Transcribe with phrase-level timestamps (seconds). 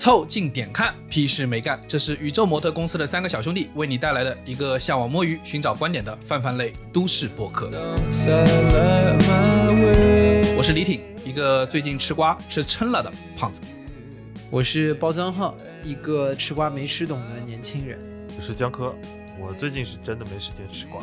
[0.00, 1.78] 凑近点看，屁事没干。
[1.86, 7.70] 这是宇宙模特公司的三个小兄弟为你带来的一个向往摸鱼、寻找观点的泛泛类都市播客。
[10.56, 13.60] 我是李挺，一个最近吃瓜吃撑了的胖子。
[14.48, 15.54] 我是包三号，
[15.84, 17.98] 一个吃瓜没吃懂的年轻人。
[18.38, 18.96] 我是江科，
[19.38, 21.02] 我最近是真的没时间吃瓜。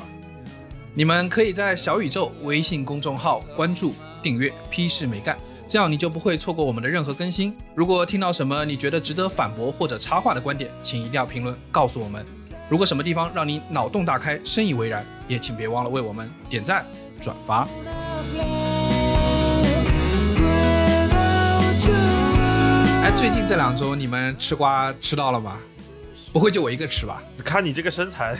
[0.96, 3.94] 你们可以在小宇宙微信公众号关注、
[4.24, 5.38] 订阅“屁事没干”。
[5.68, 7.54] 这样你就不会错过我们的任何更新。
[7.76, 12.26] 如果听到什么你觉得值得反驳或者插话的观点，请一定要评论告诉我们。
[12.70, 16.86] 如果什么地方让你脑洞大开、深以为然，也请别忘了为我们点赞、
[17.20, 17.68] 转发。
[23.04, 25.58] 哎，最近这两周你们吃瓜吃到了吗？
[26.32, 27.22] 不会就我一个吃吧？
[27.44, 28.38] 看你这个身材。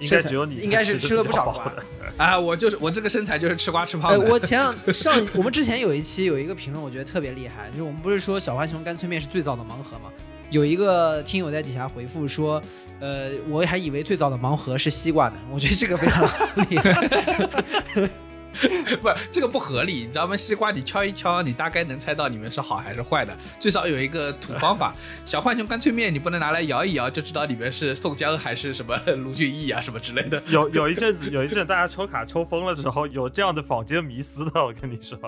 [0.00, 1.72] 应该只有你，应该是吃了不少瓜
[2.16, 2.38] 啊！
[2.38, 4.20] 我就是我这个身材就是吃瓜吃胖的。
[4.20, 10.10] 我前两 上我们之前有一期有一个评论，我觉得特别厉害，就是我们不是说小浣熊干脆面是最早的盲盒吗？
[10.50, 12.62] 有一个听友在底下回复说，
[13.00, 15.34] 呃，我还以为最早的盲盒是西瓜呢。
[15.52, 16.24] 我觉得这个非常
[16.70, 18.08] 厉害。
[19.02, 20.36] 不，这个不合理，你知道吗？
[20.36, 23.36] 西瓜你敲一敲，你大概能猜到里面是好还是坏的。
[23.58, 24.94] 最少有一个土方法。
[25.24, 30.42] 小浣熊干脆面你不能拿来摇一摇就知道里面是宋江还是什么 卢俊义啊什么之类的。
[30.48, 34.64] 有有一阵子，有一阵大家抽卡抽疯了的时候，有这样的坊间迷思的。
[34.64, 35.18] 我跟你说，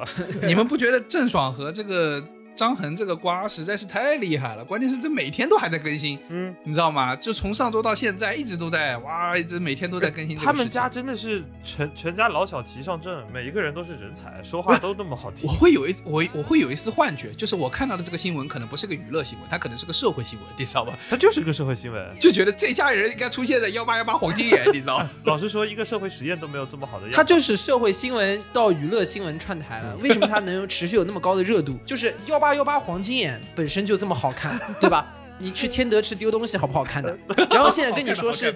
[0.42, 2.22] 你们不觉得郑爽和这个？
[2.60, 7.16] 张恒这个瓜实在是太厉害了，关键是这每天都还在更新，嗯，你知道吗？
[7.16, 10.36] 就从上周到现在一直都在，哇，一直每天都在更新。
[10.36, 15.48] 他们家真的是全全家老小齐上阵，每一个人都是人才，说话都那么好听。
[15.48, 20.92] 我会有一我我会有一丝幻觉，就是我看到的这个新闻可能不是个娱乐新闻，它可能是个社会新闻，你知道吧？
[21.08, 25.02] 它就是个社会新闻，就觉得这家人应该出现在幺八幺八黄金眼，你知道？
[25.24, 27.14] 老实说，一个社会实验都没有这么好的样。
[27.14, 31.78] 它就是社会新闻到娱乐新闻串台了，为什么它能持续有那么高的热度？
[31.86, 33.40] 就是幺八幺八黄金眼。
[33.54, 35.06] 本身就这么好看， 对吧？
[35.38, 37.16] 你去天德池丢东西好不好看的？
[37.48, 38.54] 然后现在跟你说是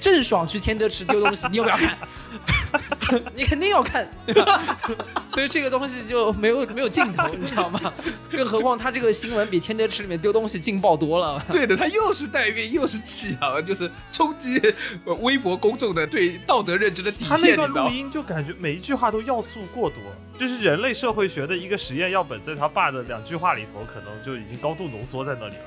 [0.00, 1.96] 郑爽去天德池丢东西，你要不要看？
[3.34, 4.62] 你肯定要看， 对吧
[5.32, 7.80] 所以这个东西就没有没有尽头， 你知道吗？
[8.30, 11.42] 更何况他这个新闻比天天池里面丢东西劲爆多了。
[11.50, 14.60] 对的，他又是代孕又是弃养，就是冲击
[15.20, 17.28] 微博公众的对道德认知的底线。
[17.28, 19.98] 他那段录音就感觉每一句话都要素过多，
[20.38, 25.62] 就是人类社会学的一个实验样本，在他爸的两句话里头，可能就已经高度浓缩在那里了。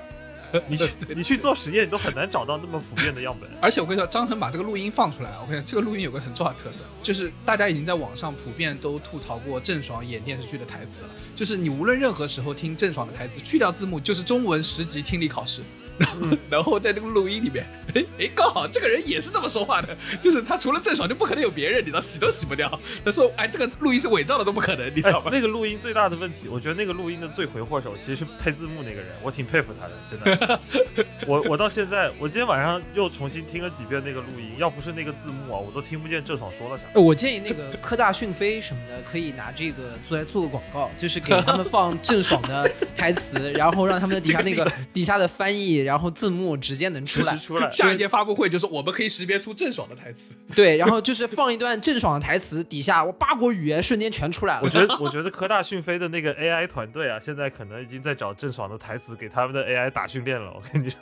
[0.67, 3.49] 你去你去做实验，你都很难找到那么普遍的样本。
[3.61, 11.09] 而且我跟你说，张恒把这个录音放出来，我跟你讲，这个录音有个很重要的特色，就是大家已经在网上普遍都吐槽过郑爽演电视剧的台词了。
[11.35, 15.61] 就是你无论任何时候听郑爽的台词，去掉字幕，就是中文十级听力考试。
[15.97, 22.79] 然后，然后在那个录音里面，哎哎，刚好这个人也是这么说话的，就是他除了郑爽就不可能有别人，你知道，洗都洗不掉。
[23.03, 25.29] 他说，哎，这个录音是伪造的都不可能，你知道吗？
[25.33, 30.59] 那个录音最大的问题，我觉得那个录音的罪魁祸首其实是配字幕那个人，我挺佩服他的，真的。
[31.27, 36.83] 我我到现在，我今天晚上又重新听了几遍那个录音，要不是那个字幕啊，我都听不见郑爽说了啥。
[36.99, 45.84] 我建议那个科大讯飞什么的，可以拿这个做来做个广告，就是给他们放郑爽的台词，然后让他们的底下那个 底下的翻译。
[45.85, 47.71] 然后字幕直接能出来，出来。
[47.71, 50.25] 下一届发布会就是我们可以识别出郑爽的台词。
[50.53, 54.61] 对，然后就是放一段郑爽的台词，底下我八国语言瞬间全出来了。
[54.63, 60.51] 我觉得，我觉得科大讯飞的那个 AI 团队啊，现在可能已经在找郑爽的台词给他们的 AI 打训练了。
[60.53, 60.99] 我跟你说，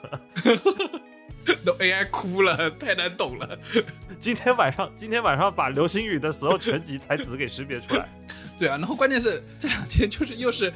[1.65, 3.57] 都 AI 哭了，太难懂了。
[4.19, 8.07] 今天晚上，今天晚上把流星雨的所有全集台词给识别出来。
[8.59, 10.71] 对啊，然后关键是这两天就是又是。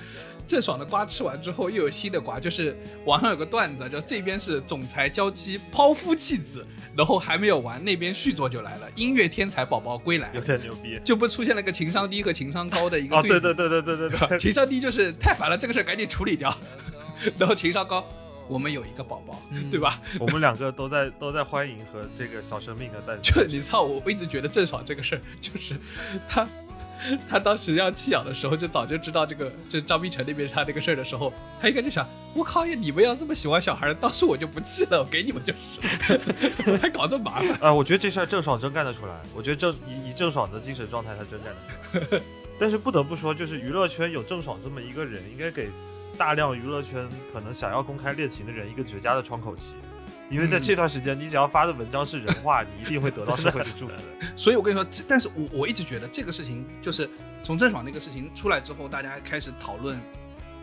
[0.48, 2.76] 郑爽的瓜吃完之后，又有新的瓜，就是
[3.06, 6.66] 网上有个段子，就这边是总裁娇妻抛夫弃子，
[6.96, 16.58] 然后还没有完，那边续作就来了，音乐天才宝宝归来，有点牛逼，就不出现了个情商低和情商高的一个哦，对对对对对对对， 情商低就是太烦了，这个事儿赶紧处理掉，
[17.38, 18.08] 然后情商高，
[18.48, 20.02] 我们有一个宝宝，对吧？
[20.18, 23.36] 我们两个都在都在欢迎和这个小生命的诞生。
[23.44, 25.76] 就你知道，我我一直觉得郑爽这个事儿，就是
[26.28, 26.48] 他。
[27.30, 35.54] 他当时要弃养的时候，就早就知道这个，就张碧晨那边他那个事儿的时候，他应该就想：我靠，你们要这么喜欢小孩，当时我就不弃了，我给你们就
[36.02, 37.74] 是， 还搞这么麻烦 啊！
[37.74, 42.22] 我觉得这事儿郑爽真干得出来，我觉得郑以以郑爽的精神状态，他真干得出来。
[42.60, 45.70] 但是不得不说，就是娱乐圈有郑爽这么一个人，应该给
[46.18, 49.76] 大量娱乐圈可能想要公开恋情的人一个绝佳的窗口期。
[50.30, 53.94] 因为在这段时间，你只要发的文章是人话，你一定会得到社会的祝福。
[54.36, 57.10] 所以我跟你说，但是我我一直觉得这个事情，就是
[57.44, 59.98] 从郑爽那个事情出来之后，大家开始讨论，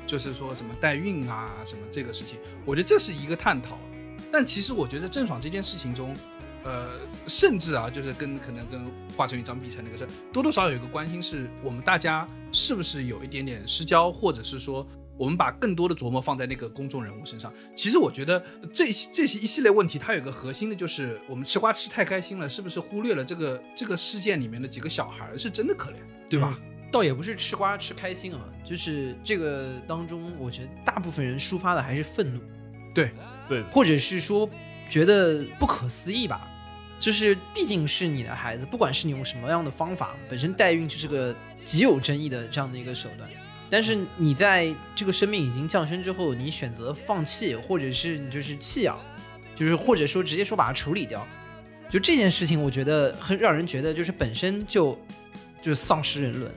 [0.07, 3.79] 就是说什么代孕啊什么这个事情，我觉得这是一个探讨。
[4.31, 6.15] 但其实我觉得郑爽这件事情中，
[6.63, 8.85] 呃，甚至啊，就是跟可能跟
[9.17, 14.87] 华晨宇、张碧晨那个事，多多少少有一个关心，是我们大家是不是有一点点失焦，或者是说。
[15.17, 17.53] 我们把更多的琢磨放在那个公众人物身上。
[17.75, 25.97] 其实我觉得这这些一系列问题，它有个核心的就是我们吃瓜吃太开心了，是不是忽略了这个这个事件里面的几个小孩儿是真的可怜，
[26.29, 26.59] 对吧？
[26.91, 32.41] 倒也不是吃瓜吃开心啊，就是这个当中，我觉得大部分人抒发的还是愤怒，
[32.95, 33.11] 对
[33.49, 34.49] 对，或者是说
[34.89, 36.49] 觉得不可思议吧。
[37.01, 41.35] 就是毕竟是你的孩子，不管是你用什么样的方法，本身代孕就是个
[41.65, 43.29] 极有争议的这样的一个手段。
[43.71, 48.99] 但是你在这个生命已经降生之后，你选择放弃，或者是你就是弃养，
[49.57, 51.27] 就是或者说直接说把它处理掉，
[51.91, 54.99] 就这件事情，我觉得很让人觉得就是本身就
[55.61, 56.53] 就丧失人伦。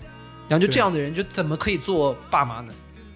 [0.49, 2.73] 然后就这样的人，就怎么可以做爸妈呢？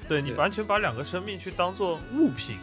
[0.09, 2.57] 对你完全把两个生命去当做物品，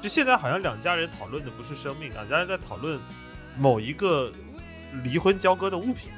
[0.00, 3.00] 就现在好像两家人讨论的不是生命，两家人在讨论
[3.56, 4.32] 某一个
[5.02, 6.10] 离婚交割的物品。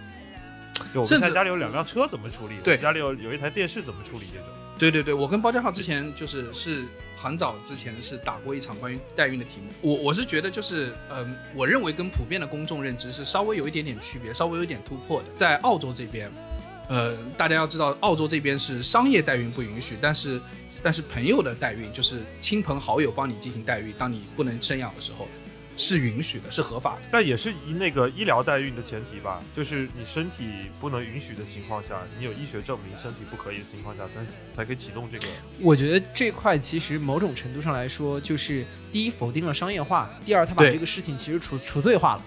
[0.93, 2.55] 就我们现在家里有两辆车怎么处理？
[2.62, 4.49] 对，家里有有一台电视怎么处理这种？
[4.79, 6.85] 对对对，我跟包家浩之前就是是
[7.17, 9.71] 很早之前是打过一场关于代孕的题目。
[9.82, 15.29] 我我是觉得就是嗯，我认为跟普遍的公众认知是稍微有一点点区别，稍微有点突破的。
[15.35, 16.31] 在澳洲这边。
[16.88, 20.41] 呃，大家要知道，澳洲这边是商业代孕不允许，但是，
[20.83, 25.29] 但是朋友的代孕，就是亲朋好友帮你进行代孕，当你不能生养的时候，
[25.81, 27.03] 是允许的，是合法的。
[27.11, 34.15] 但也是以那个医疗代孕的前提吧，就是你身体不能允许的情况下，你有医学证明身体不可以的情况下，才
[34.55, 35.27] 才可以启动这个。
[35.61, 42.23] 我觉得这块其实某种程度上来说，就是第一否定了商业化，第二他把这个事情其实除除罪化了。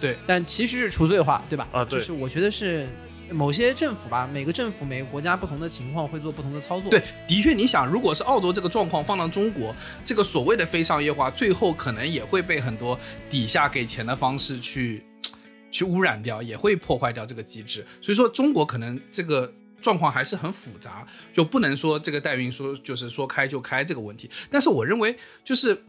[0.00, 1.68] 对，但其实是除罪化，对吧？
[1.72, 1.98] 啊，对。
[1.98, 2.88] 就是我觉得是。
[3.34, 6.88] 某些政府吧，每个政府、每个国家不同的情况会做不同的操作。
[6.88, 12.98] 对，的确，你想，如果是澳洲这个状况放到中国，这个所谓的非商业化，最后可能也会被很多
[13.28, 15.04] 底下给钱的方式去
[15.70, 17.84] 去污染掉，也会破坏掉这个机制。
[18.00, 24.30] 所以说，中国可能这个状况还是很复杂，就不能说这个代孕说就是说开就开这个问题。
[24.48, 25.82] 但是我认为，就是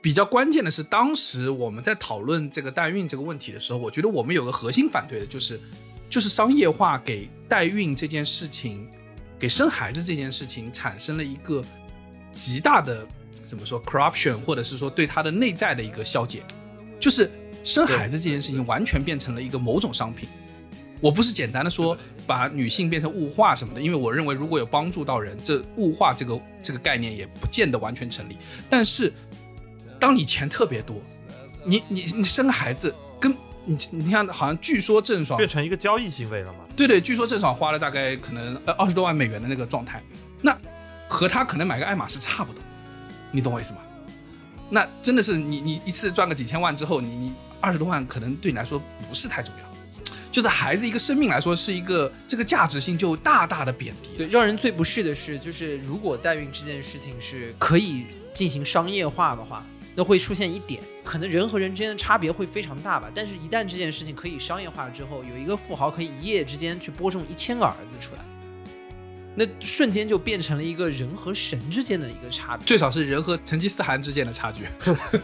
[0.00, 5.60] 比较关键的是，当时我们在讨论这个代孕这个问题的时候，我觉得我们有个核心反对的就是。
[6.08, 8.86] 就是商业化给代孕这件事情，
[9.38, 11.64] 给生孩子这件事情产生了一个
[12.30, 13.06] 极大的
[13.42, 16.42] 怎么说 corruption，或者是说对它的内在的一个消解。
[17.00, 17.30] 就是
[17.64, 20.28] 生孩子这件事情完全变成了一个某种商品。
[21.00, 28.36] 我不是简单的说把女性变成物化什么的，因为我认为如果有帮助到人，这物化这个这个概念也不见得完全成立。
[28.70, 29.12] 但是
[29.98, 31.02] 当你钱特别多，
[31.64, 32.94] 你你你生个孩子。
[33.64, 36.58] 你你看，好像据说郑爽变成一个交易行为了吗？
[36.76, 40.02] 对对，据说郑爽花了大概可能呃二十多万美元的那个状态，
[40.42, 40.56] 那
[41.08, 42.62] 和他可能买个爱马仕差不多，
[43.30, 43.80] 你懂我意思吗？
[44.70, 54.10] 那真的是你你一次赚个几千万之后，你你二十多万可能对你来说不是太重要，就是孩子一个生命来说是一个这个价值性就大大的贬低。
[54.18, 59.64] 对，让人最不适的是，就是如果代孕这件事情是可以进行商业化的话。
[59.96, 63.10] 那会出现一点，可能人和人之间的差别会非常大吧。
[63.14, 68.24] 但是，一旦这件事情可以商业化之后，有一个富豪可以一夜之间去播种一千个儿子出来，
[69.36, 74.64] 那瞬间就变成了一个人和神之间的一个差别，最少是人和成吉思汗之间的差距。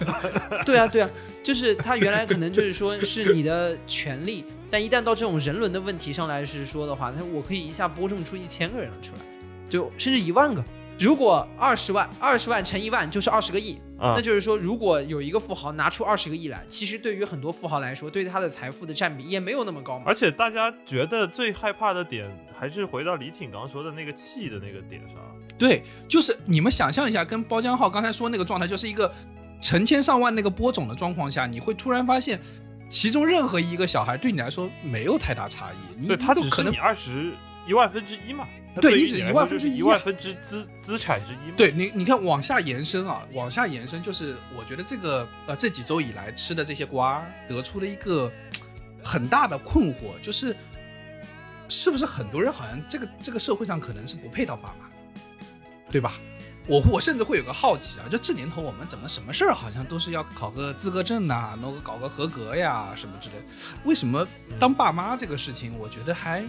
[0.66, 1.08] 对啊，对啊，
[1.42, 9.20] 就是他原来可能就是说是你的权利，但一旦到这种人伦的问题上来是说的话，他我可以一下播种出一千个人出来，
[9.68, 10.62] 就甚至一万个。
[10.98, 20.04] 如果二十万，二十万乘一万就是二十个亿，那就是说，如果有一个富豪拿出二十个亿来，其实对于很多富豪来说，对他的财富的占比也没有那么高嘛。
[20.06, 22.26] 而且大家觉得最害怕的点，
[22.56, 25.16] 还是回到李挺刚说的那个气的那个点上。
[25.58, 29.12] 对，就是你们想象一下，跟包浆浩刚才说那个状态，就是一个
[29.60, 32.40] 成千上万那个播种的状况下，你会突然发现，
[32.88, 36.06] 其中任何一个小孩对你来说没有太大差异。
[36.06, 37.32] 对他都可能你二十
[37.66, 38.48] 一万分之一嘛。
[38.80, 41.50] 对你只一万分之一万分之资资产之一。
[41.56, 48.30] 对你，你看往下延伸啊，往下延伸就是，我觉得这个呃这几周以来吃的这些瓜，得出了一个
[49.02, 50.54] 很大的困惑，就是
[51.68, 54.86] 是不是很多人好像这个这个社会上可能是不配当爸妈，
[55.90, 56.12] 对吧？
[56.68, 63.34] 我我甚至会有个好奇啊，就这年头我们怎么什么事儿好像都是要考个资格证呐，弄个搞个合格呀什么之类，
[63.82, 64.24] 为什么
[64.60, 66.44] 当爸妈这个事情，我觉得还。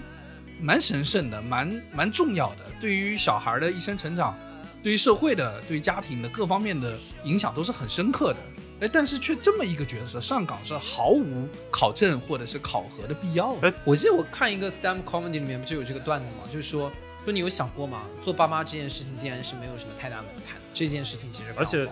[0.62, 4.38] 蛮神圣的，蛮蛮重要的，对于小孩的一生成长，
[4.84, 8.40] 对于社会的，对于家庭的各方面的影响都是很深刻的。
[8.82, 13.56] 哎，但是却这么一个角色上岗是毫无考证或者是考核的必要。
[13.62, 16.40] 哎，我记得我看一个 stand comedy 里面不就有这个段子吗？
[16.46, 16.92] 就是说
[17.24, 18.04] 说你有想过吗？
[18.24, 21.88] 做爸妈这件事情竟然是没有什么太大门槛，这件事情其实而且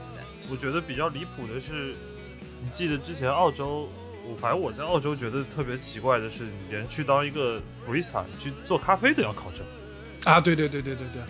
[0.50, 1.96] 我觉得比较离谱的是，
[2.62, 3.90] 你记得之前澳洲。
[4.38, 9.66] 反正我在澳洲觉得特别奇怪的是，你连去当一个 barista 去做咖啡都要考证，
[10.26, 11.22] 啊，对对对对对对，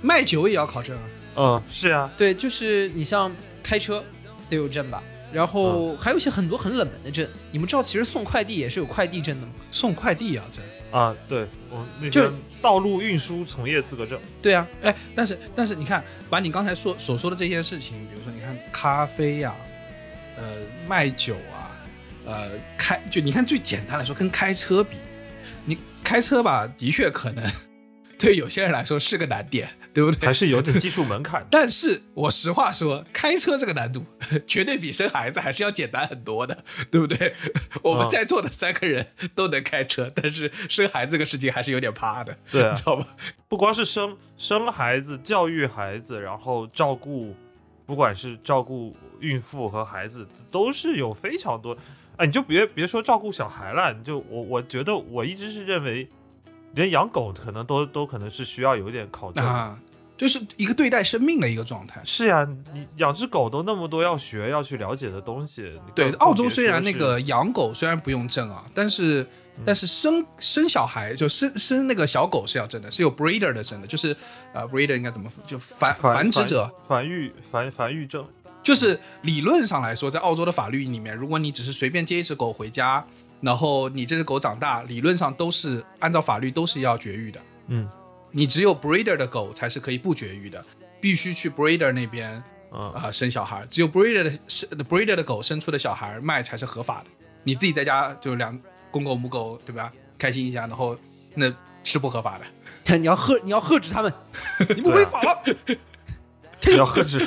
[0.00, 1.02] 卖酒也要考证啊。
[1.36, 3.30] 嗯，是呀，对，就是你像
[3.62, 4.02] 开车
[4.48, 5.02] 得有证吧，
[5.32, 7.28] 然后还有一些很多很冷门的证。
[7.52, 9.52] 你们知道，其实送快递也是有快递证的吗？
[9.70, 10.64] 送快递也要证。
[10.90, 19.54] 啊，对，我那就些道路运输从业资格证，对啊，哎，但是但是你看，把你刚才说所说的这件事情，比如说你看咖啡呀、
[20.36, 20.44] 呃
[20.88, 21.49] 卖酒啊，
[22.30, 24.96] 呃开就你看最简单来说，跟开车比，
[25.64, 27.44] 你开车吧，的确可能
[28.18, 30.26] 对有些人来说是个难点，对不对？
[30.26, 31.44] 还是有点技术门槛。
[31.50, 34.04] 但是我实话说，开车这个难度
[34.46, 37.34] 绝对比生孩子还是要简单很多的，对不对？
[37.82, 43.06] 我们嗯在座的三个人都能开车，但是生孩子这个事情还是有点怕的，对啊你知道吧？
[43.48, 47.34] 不光是生生孩子、教育孩子，然后照顾，
[47.86, 51.76] 不管是照顾孕妇和孩子，都是有非常多。
[52.20, 56.06] 哎，你就别别说照顾小孩了，你就我我觉得我一直是认为，
[56.74, 59.42] 连养狗可能都都可能是需要有一点考证。
[59.42, 59.78] 啊，
[60.18, 61.98] 就是一个对待生命的一个状态。
[62.04, 65.72] 是呀，你养只狗都那么多要学要去了解的东西。
[65.94, 69.22] 对，澳洲虽然那个养狗虽然不用证啊，但是
[69.56, 74.14] 嗯但是生生小孩就生生那个小狗是要证的，是有 breeder 的证的，就是
[74.52, 78.26] 呃 breeder 应该怎么就繁繁繁殖者，繁育繁繁育证，
[78.62, 83.04] 就是理论上来说，在澳洲的法律里面，如果你只是随便接一只狗回家，
[83.40, 87.40] 然后你这只狗长大，理论上都是按照法律都是要绝育的。
[87.68, 87.88] 嗯
[88.32, 90.64] 你只有 breeder 的狗才是可以不绝育的，
[91.00, 97.06] 必须去 breeder 那边嗯啊、生小孩，只有 breeder 的生 breeder 的狗生出的小孩卖才是合法的。
[97.42, 98.56] 你自己在家就两
[98.90, 99.90] 公狗母狗，对吧？
[100.16, 100.96] 开心一下，然后
[101.34, 101.52] 那
[101.82, 102.44] 是不合法的。
[102.98, 104.12] 你要喝，你要喝止他们，
[104.76, 105.42] 你们违法了。
[106.76, 107.26] 要克制。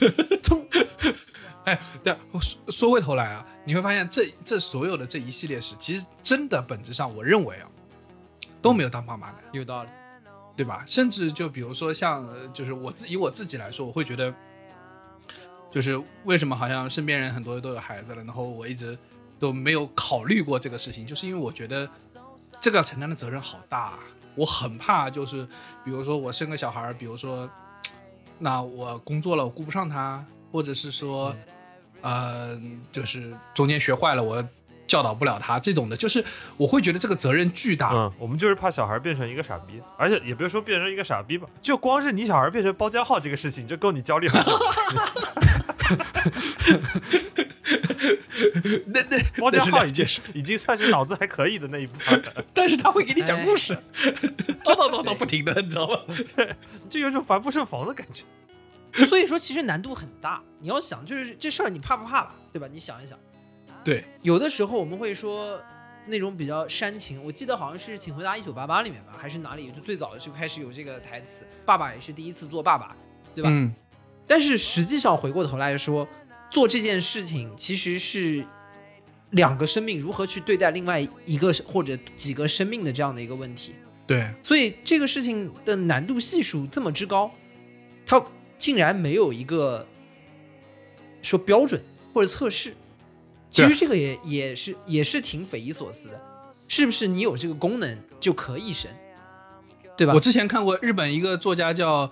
[1.64, 7.68] 哎，对，我说说回头来啊，你会发现这这所有的这一系列事，其实真的本质上，我认为啊，
[8.60, 9.36] 都没有当爸妈难。
[9.52, 9.90] 有道理。
[10.56, 10.84] 对吧？
[10.86, 14.32] 甚至就比如说像，呃就是我自以我自己来说，我会觉得，
[15.68, 18.96] 就是为什么好像身边人很多都有孩子了，然后我一直
[19.40, 21.90] 都没有考虑过这个事情，就是因为我觉得
[22.60, 23.98] 这个要承担的责任好大啊，
[24.36, 25.44] 我很怕就是，
[25.84, 27.50] 比如说我生个小孩儿，比如说，
[28.38, 31.34] 那我工作了我顾不上他，或者是说，
[32.00, 32.60] 呃，
[32.92, 34.44] 就是中间学坏了我
[34.86, 36.22] 教导不了他这种的，就是
[36.56, 37.92] 我会觉得这个责任巨大。
[37.94, 44.60] 嗯，我们就是怕小孩变成一个傻逼，而且也别说变成一个傻逼吧，就光是你小孩变成包家浩这个事情，就够你焦虑很久了。
[48.86, 54.10] 那那包家那是浩已经两件事已经算是脑子还可以的那一趴了， 但是他会给你讲故事，哎
[54.64, 55.98] 叨叨叨叨不停的，你知道吗？
[56.88, 58.22] 就有种防不胜防的感觉。
[59.06, 60.40] 所以说，其实难度很大。
[60.60, 62.34] 你要想，就是这事儿你怕不怕吧？
[62.52, 62.68] 对吧？
[62.70, 63.18] 你想一想，
[63.82, 65.60] 对，有的时候我们会说
[66.06, 72.94] 那种比较煽情，我记得好像是《请回答一九八八》里面吧，还是哪里，就最早就开始有这个台词，爸爸也是第一次做爸爸，
[73.34, 73.50] 对吧？
[73.50, 73.74] 嗯，
[74.28, 76.06] 但是实际上回过头来说，
[76.54, 78.44] 做这件事情其实是
[79.30, 83.74] 两个生命如何去对待另外一个或者几个生命的这样的一个问题。
[84.06, 87.28] 对，所以这个事情的难度系数这么之高，
[88.06, 88.24] 它
[88.56, 89.84] 竟然没有一个
[91.22, 91.82] 说标准
[92.12, 92.72] 或者测试。
[93.50, 96.20] 其实这个也也是也是挺匪夷所思的，
[96.68, 98.88] 是不是你有这个功能就可以生，
[99.96, 100.12] 对吧？
[100.12, 102.08] 我之前看过日本一个作家叫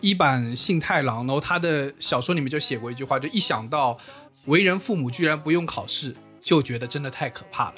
[0.00, 3.98] 一坂幸太郎，然后他的小说里面就写过一句话，就一想到
[4.46, 7.74] 为人父母居然不用考试，就觉得真的太可怕了。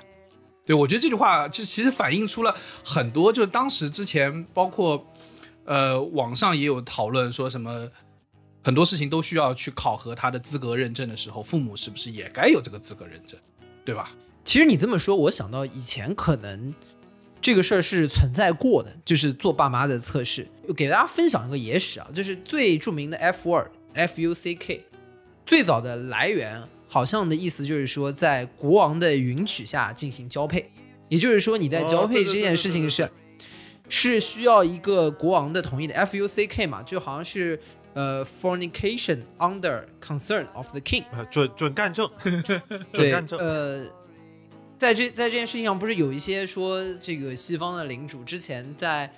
[0.64, 5.06] 对我觉得这句话就其实反映出了很多，就是当时之前包括
[5.64, 7.88] 呃网上也有讨论说什么。
[8.60, 13.38] 很多事情都需要去考核他的资格认证的时候，父母是不是也该有这个资格认证，
[13.82, 14.10] 对吧？
[14.44, 16.74] 其实你这么说，我想到以前可能
[17.40, 20.46] 这个事儿是存在过的，就是做爸妈的测试。
[20.74, 24.84] 给大家分享一个野史啊，就是最著名的 F word F U C K，
[25.46, 30.70] 最早的来源好像的意思就是说，在国王的允许下进行交配，
[31.08, 33.10] 也就是说你在交配这件事情是、
[33.88, 35.94] 是需要一个国王的同意的。
[35.94, 37.58] F U C K 嘛，就好像是
[37.94, 41.04] 呃 fornication under concern of the king。
[41.12, 42.08] 呃准准干政，
[42.92, 43.38] 准干，政。
[43.38, 43.86] 呃，
[44.78, 49.10] 在这在这件事情上，不是有一些说这个西方的领主之前在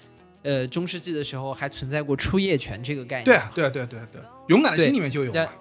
[0.43, 3.25] 呃中世纪的时候还存在过出夜权这个概念。
[3.25, 5.53] 对啊，对啊，对啊，对啊，对啊，勇敢的心里面就有对嘛。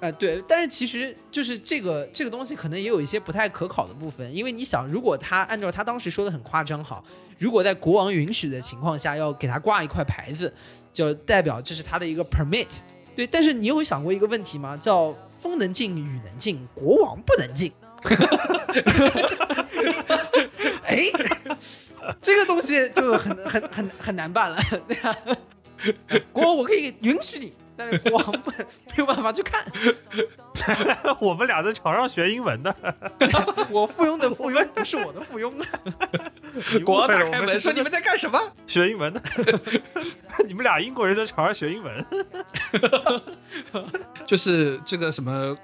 [0.00, 7.04] 啊、对，但是其实就是这个这个东西可能也有一些不太可考的部分，因为你想，如果他按照他当时说的很夸张好，
[7.36, 10.50] 如果在国王允许的情况下要给他挂一块牌子，
[10.90, 12.80] 就代表这是他的一个 permit。
[13.14, 14.74] 对，但是你有想过一个问题吗？
[14.74, 17.70] 叫风能进，雨能进，国王不能进。
[20.84, 21.04] 哎，
[22.20, 25.16] 这个东西就很很很很难办了，对啊。
[26.32, 28.66] 国王我可以允许你，但是国王不没
[28.98, 29.64] 有办法去看。
[31.20, 32.74] 我们俩在床上学英文的，
[33.70, 35.50] 我附庸的附庸不是我的附庸，
[36.84, 39.22] 国王打开门说：“你们在干什么学英文的。
[40.46, 42.06] 你们俩英国人在床上学英文，？”
[44.26, 45.56] 就是这个什么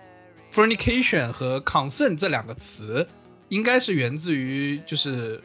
[0.50, 3.06] fornication 和 consent 这两个词，
[3.50, 5.38] 应该是源自于就是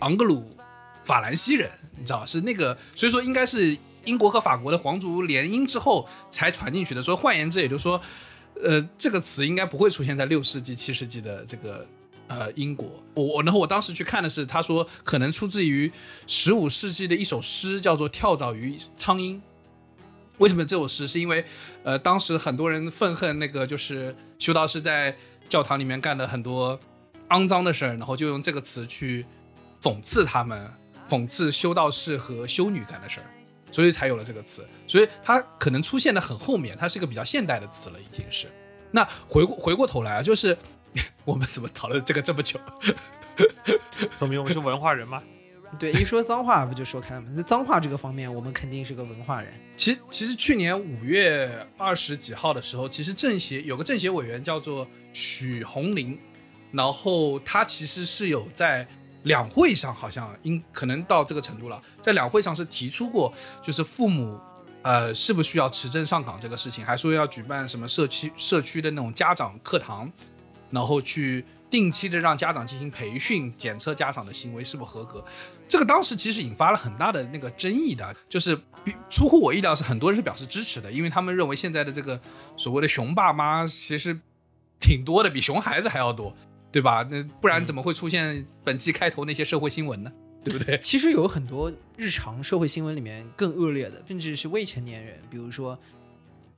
[0.00, 0.56] 昂格鲁
[1.04, 7.02] 法兰西人，你知道是那个，所以说应该是英国和法国的皇族联姻之后才传进去的。
[7.02, 8.00] 所以换言之，也就是说，
[8.62, 11.86] 呃，这个词应该不会出现在六世纪、七世纪的这个
[12.28, 13.02] 呃英国。
[13.14, 15.90] 我我然后我当时去看的是，他说可能出自于
[16.26, 19.34] 十五世纪的一首诗，叫做《跳蚤与苍蝇》。
[20.38, 21.08] 为什么这首诗？
[21.08, 21.44] 是因为，
[21.82, 25.16] 呃，当时很多人愤恨那个就是修道士在
[25.48, 26.78] 教堂里面干了很多
[27.30, 29.24] 肮脏的事儿，然后就用这个词去
[29.86, 30.68] 讽刺他们，
[31.08, 33.26] 讽刺修道士和修女干的事儿，
[33.70, 34.66] 所以才有了这个词。
[34.84, 38.48] 所以它可能出现的很后面，它是一个比较现代的词了，已经是。
[38.90, 40.58] 那回过回过头来啊，就是
[41.24, 42.58] 我们怎么讨论这个这么久？
[44.18, 45.22] 说明我们是文化人吗？
[45.78, 47.30] 对，一说脏话不就说开了吗？
[47.32, 49.54] 在脏话这个方面，我们肯定是个文化人。
[49.76, 56.18] 其实，其实去年五月二十几号的时候，其实政协有个政协委员叫做许红林，
[56.72, 58.86] 然后他其实是有在
[59.26, 64.40] 两会上，好像应可能到这个程度了，在两会上是提出过，就是父母
[64.82, 70.10] 呃是不需要持证上岗这个事情，还说要举办什么社区社区的那种家长课堂，
[70.70, 75.24] 然后去定期的让家长进行培训，检测家长的行为是否合格。
[75.68, 78.54] 这个当时其实引发了很大的那个争议的，就是
[78.84, 82.20] 比出乎我意料是很多人是表示支持的，因为他们认为现在的这个
[82.56, 84.16] 所谓的熊爸妈其实
[84.78, 86.32] 挺多的，比熊孩子还要多，
[86.76, 87.02] 对吧？
[87.10, 90.12] 那不然怎么会出现本期开头那些社会新闻呢？
[90.44, 90.78] 对不对？
[90.84, 95.78] 其实有很多日常社会新闻里面更恶劣的，甚至是未成年人，比如说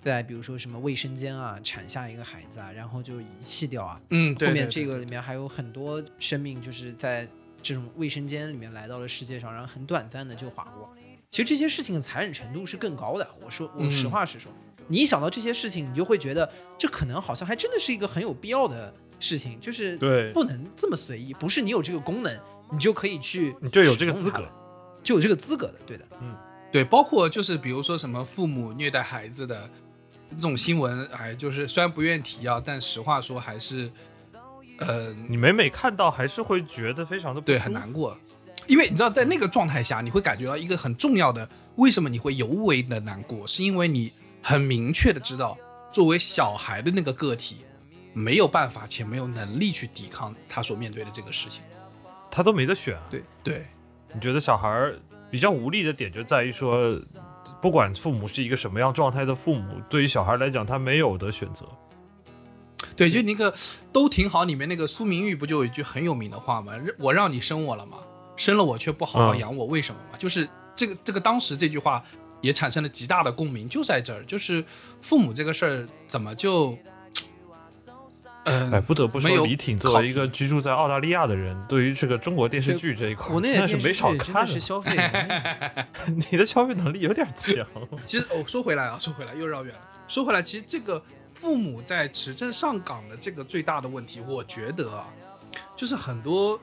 [0.03, 4.01] 在比如说什么卫生间啊产下一个孩子啊，然后就遗弃掉啊。
[4.11, 7.29] 嗯，对后面这个里面还有很多生命就是在
[7.63, 10.93] 这种卫生间里面来到了世界上，然后很短暂的就划过。
[11.31, 13.29] 其实这些事情的残忍程度是更高的。
[13.41, 14.51] 我说，我嗯实话实说，
[14.89, 20.33] 你一想到这些事情，你就会觉得这可能好像还真的是一个很有必要的事情，就是对。
[20.33, 22.41] 不能这么随意，不是你有这个功能，
[22.73, 24.49] 你就可以去，你就有这个资格，
[25.03, 26.05] 就有这个资格的，对的。
[26.21, 26.35] 嗯。
[26.71, 29.69] 对，包括就是比如说什么父母虐待孩子的
[30.33, 33.91] 这种新闻，哎，就是虽然不愿提啊，但实话说还是，
[34.77, 38.15] 呃，你每每看到还是会觉得非常的不对，很难过，
[38.67, 45.57] 因为你知道，在那个状态下，你会感觉到一个很重要的，为什么你会尤为的难过，是因为你很明确的知道，
[45.91, 47.65] 作为小孩的那个个体，
[48.13, 51.63] 没有办法且没有能力去抵抗他所面对的这个事情。
[52.31, 53.03] 他都没得选啊。
[53.11, 53.67] 对对，
[54.13, 54.99] 你觉得小孩儿
[55.31, 56.95] 比较无力的点就在于说，
[57.61, 61.67] 不管父母是一个什么样状态的父母，对于小孩来讲，他没有的选择。
[62.97, 63.55] 对，就那个
[63.93, 66.73] 都挺好，里面那个苏明玉不就有一句很有名的话吗？
[66.99, 67.99] 我让你生我了吗？
[68.37, 70.17] 生了我却不好好嗯养我，为什么嘛？
[70.17, 72.05] 就是这个这个当时这句话
[72.41, 74.65] 也产生了极大的共鸣，就在这儿，就是
[75.01, 76.79] 父母这个事儿怎么就，
[78.51, 84.91] 嗯、哎，不得不说，李挺作为一个居住在澳大利亚的人，对于这个中国电视剧这一块，国内那是没少看的是消费
[86.31, 87.67] 你的消费能力有点强。
[88.07, 89.81] 其实哦，说回来啊，说回来又绕远了。
[90.07, 91.03] 说回来，其实这个
[91.35, 95.07] 父母在持证上岗的这个最大的问题，我觉得啊，
[95.77, 96.59] 就是很多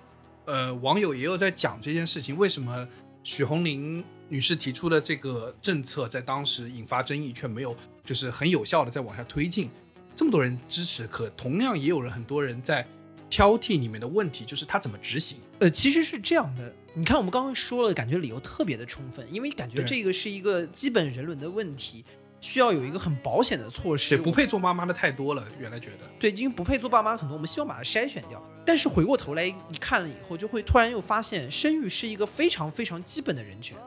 [0.45, 2.87] 呃网友也有在讲这件事情，为什么
[3.23, 9.69] 许红林女士提出的这个政策在当时引发争议，却没有就是很有效的在往下推进，
[10.15, 12.87] 这么多人支持，可同样也有人很多人在
[13.29, 15.37] 挑剔里面的问题，就是他怎么执行。
[15.59, 22.03] 呃，其实是这样的，你看我们刚刚说了，感觉理由特别的充分，因为感觉这个是一个基本人伦的问题，
[22.39, 24.15] 需要有一个很保险的措施。
[24.15, 26.07] 对，不配做妈妈的太多了，原来觉得。
[26.19, 28.41] 对，因为不配做爸妈很多，我们希望把它筛选掉。
[28.65, 33.77] 但是回过头来一看了以后，就会突然又发现，生育是一个非常非常基本的人权，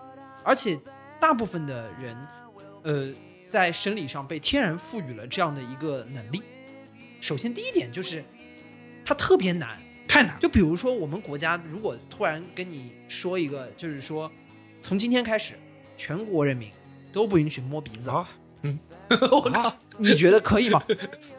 [0.44, 0.78] 而且
[1.20, 2.16] 大部分的人，
[2.82, 3.12] 呃，
[3.48, 6.42] 在生理上被天然赋予了这样的一个能力。
[7.20, 8.24] 首先第一点就是，
[9.04, 14.30] 它特别难，太难，就比如说，我们国家如果突然跟你说一个，就是说，
[14.82, 15.54] 从今天开始，
[15.96, 16.70] 全国人民
[17.12, 18.28] 都不允许摸鼻子，啊，
[18.62, 18.78] 嗯
[19.32, 20.82] 我靠，你觉得可以吗？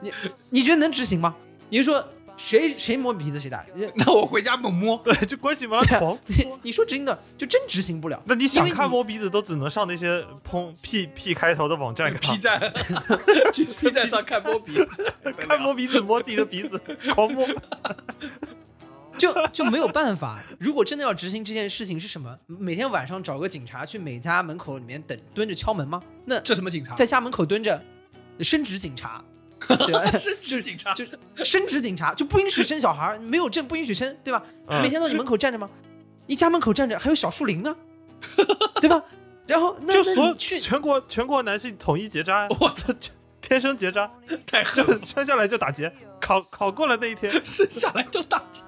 [0.02, 0.12] 你
[0.50, 1.36] 你觉得能执行吗？
[1.70, 2.06] 你就说
[2.42, 3.66] 谁谁摸鼻子谁打？
[3.96, 4.98] 那我回家猛摸。
[5.04, 8.20] 对，就关起门来狂 你你说真的，就真执行不了。
[8.26, 12.60] 那你想因为看摸鼻子，都只能上那些砰 P P 开头的网站 P，站，
[13.54, 16.82] 去 P 站上看摸鼻子，看摸鼻子，摸自己的鼻子，
[17.14, 17.46] 狂摸。
[19.18, 20.40] 就就没有办法。
[20.62, 22.34] 如果真的要执行这件事情是什么？
[22.48, 26.02] 每天晚上找个警察去每家门口里面等蹲着敲门吗？
[26.24, 26.96] 那这什么警察？
[26.96, 27.84] 在家门口蹲着，
[28.40, 29.22] 升职警察，
[29.68, 30.06] 对吧？
[30.18, 34.44] 升职警察，就是升职警察就不允许生小孩儿，没有证不允许生，对吧？
[34.68, 35.70] 嗯每天到你门口站着吗？
[36.28, 37.76] 你家门口站着还有小树林呢，
[38.82, 39.04] 对吧？
[39.46, 42.94] 然后 那就所有去全国全国男性统一结扎，我操，
[43.42, 44.10] 天生结扎，
[44.46, 48.62] 太狠就了，生下来就打结，考考过了那一天，生下来就打结。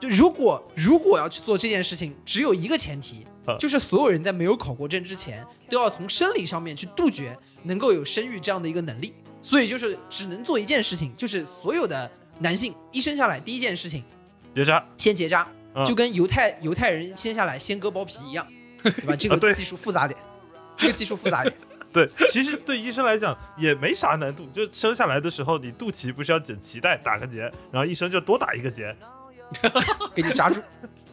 [0.00, 9.14] 就如果如果要去做这件事情，只有一个前提啊，就是所有人在没有考过证之前，都要从生理上面去杜绝能够有生育这样的一个能力。
[9.44, 14.02] 所以就是只能做一件事情，就是所有的男性一生下来第一件事情
[14.54, 15.84] 结扎，先结扎，嗯。
[15.84, 18.46] 就跟犹太犹太人先下来先割包皮一样，
[18.82, 19.14] 对吧？
[19.14, 19.50] 这啊对。
[19.50, 20.18] 个技术复杂点，
[20.78, 21.54] 这个技术复杂点。
[21.92, 28.96] 对，其实对医生来讲也没啥难度，就生下来的时候你肚脐不是要剪脐带打个结，然后医生就多打一个结，
[30.14, 30.60] 给你扎住，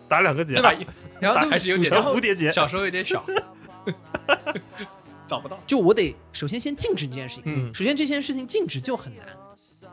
[0.07, 0.73] 打两个结，对吧？
[1.19, 3.23] 然后还是有点蝴蝶结，小时候有点小，
[5.31, 5.57] 找不到。
[5.65, 7.43] 就我得首先先禁止这件事情。
[7.45, 9.25] 嗯首先这件事情禁止就很难。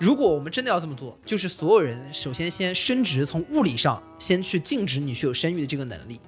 [0.00, 6.20] 如果我们真的要这么做，就是所有人首先先升职，从物理上先去禁止你去有生育的这个能力。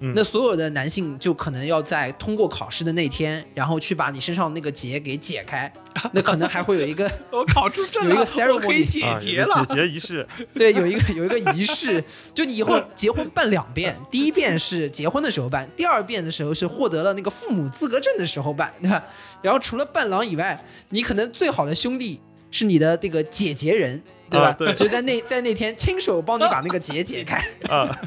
[0.00, 5.72] 嗯那所有的男性就可能要在通过考试的那天，然后去把你身上那个结给解开。
[6.12, 9.66] 那可能还会有一个 我考出证了，有一个可以 ceremony 解啊结了。
[9.66, 19.04] 解结仪式， 对，有一个有一个仪式，就你以后 结婚办两遍，第一遍是结婚的时候办，第二遍的时候是获得了那个父母资格证的时候办，对吧？
[19.42, 22.20] 然后除了伴郎以外，你可能最好的兄弟
[22.52, 24.00] 是你的这个解结人，
[24.30, 24.48] 对吧？
[24.48, 27.38] 啊对就在那在那天亲手帮你把那个结解开。
[27.68, 27.98] 啊，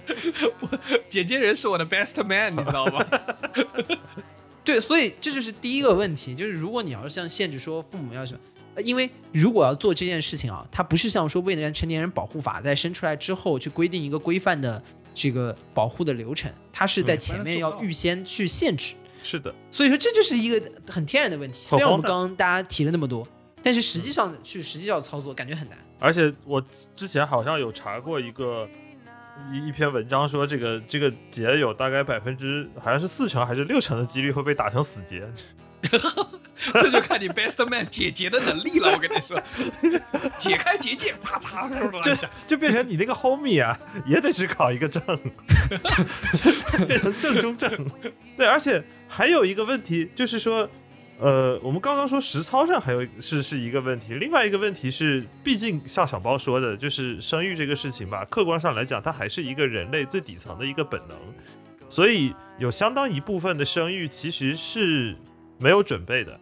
[1.10, 3.06] 姐姐人是我的 best man，你知道吗？
[4.64, 8.40] 对，所以这就是第一个问题，就是如果你要是像限制说父母要什么，
[8.76, 14.82] 呃因为如果要做这件事情啊，它不是像说未成成年人保护法在生出来之后去规定一个规范的
[15.14, 18.94] 这个保护的流程，它是在嗯前面要预先去限制。
[19.24, 21.66] 是的，所以说这就是一个很天然的问题。
[21.70, 23.28] 虽然我们刚刚大家提了那么多，
[23.64, 25.78] 但是实际上去实际要操作感觉很难。
[26.00, 26.64] 而且我
[26.96, 28.68] 之前好像有查过一个
[29.52, 35.28] 一一篇文章，说这个这个结有大概百分之好像是四成还是六成的几率会被打成死结，
[36.74, 38.92] 这就看你 best man 解结的能力了。
[38.92, 39.42] 我跟你说，
[40.38, 41.70] 解开结界，啪嚓，
[42.04, 42.16] 这
[42.48, 45.02] 就变成你那个 homie 啊，也得去考一个证，
[46.88, 47.72] 变成正中正。
[48.38, 50.70] 对，而且还有一个问题就是说，
[51.22, 61.16] 呃，我们刚刚说实操上还有是是一个问题，另外一个问题是，毕竟像小包说的，就是生育这个事情吧，客观上来讲，它还是一个人类最底层的一个本能，
[61.88, 65.16] 所以有相当一部分的生育其实是
[65.60, 66.40] 没有准备的。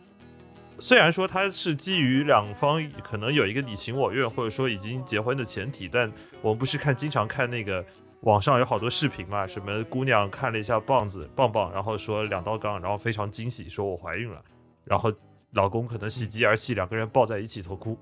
[0.78, 6.10] 虽然说它是基于两方可能有一个你情我愿，或者说已经结婚的前提，但
[6.42, 7.86] 我们不是看经常看那个
[8.22, 14.42] 网上有好多视频嘛，什么姑娘看了一下棒子棒棒，然后说两道杠，然后非常惊喜，说我怀孕了，
[14.86, 15.12] 然后
[15.54, 17.98] 老公可能喜极而泣，两个人抱在一起头哭。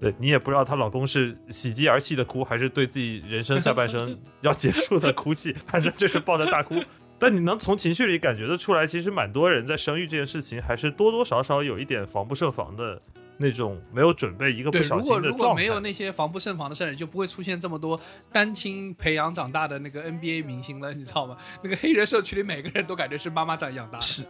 [0.00, 6.76] 对你也不知道她老公是喜极而泣的哭，还是对自己人生下半生要结束的哭泣，反正就是抱着大哭。
[7.18, 13.02] 但你能从情绪里感觉得出来，其实蛮多人在生育这件事情，还是多多少少有一点防不胜防的
[13.38, 15.28] 那种没有准备，一个不，小心的状态。
[15.30, 18.00] 如果没有那些防不胜防的事儿，就不会出现这么多
[18.30, 21.36] 单亲培养长大的那个 NBA 明星了，你知道吗？
[21.60, 24.04] 那个黑人社区里每个人都感觉是妈妈这样养大的。
[24.04, 24.22] 是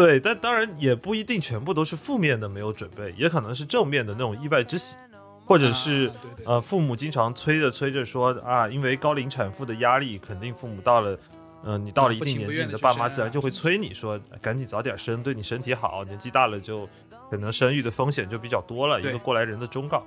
[0.00, 4.96] 对，但当然也不一定全部都是负面的没有准备，也可能是正面的那种意外之喜，
[5.44, 6.10] 或者是、
[6.46, 11.18] 呃父母经常催着催着说啊，因为高龄产妇的压力，肯定父母到了。
[11.62, 16.02] 嗯、你到了一定年纪，你的爸妈自然就会催你说，赶紧早点生，对你身体好。
[16.04, 16.88] 年纪大了就
[17.30, 20.02] 可能生育的风险就比较多了，一个过来人的忠告。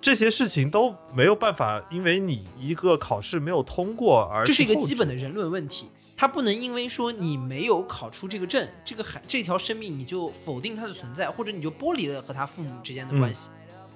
[0.00, 13.50] 这些事情都没有办法，因为你一个考试没有通过而这是一个基本的人伦问题，他不能因为说你没有考出这个证，这个孩这条生命你就否定它的存在，或者你就剥离了和他父母之间的关系。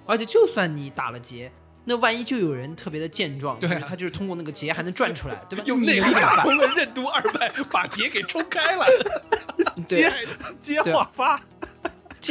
[0.05, 1.51] 而且就算你打了结，
[1.87, 5.65] 那万一就有人特别的健壮，对啊就是他就是通过那个结还能转出来，对吧？
[5.67, 6.43] 用你内力打？
[6.43, 8.85] 通了任督二脉，把结给冲开了。
[9.89, 10.27] 对，
[10.61, 11.41] 接对话发。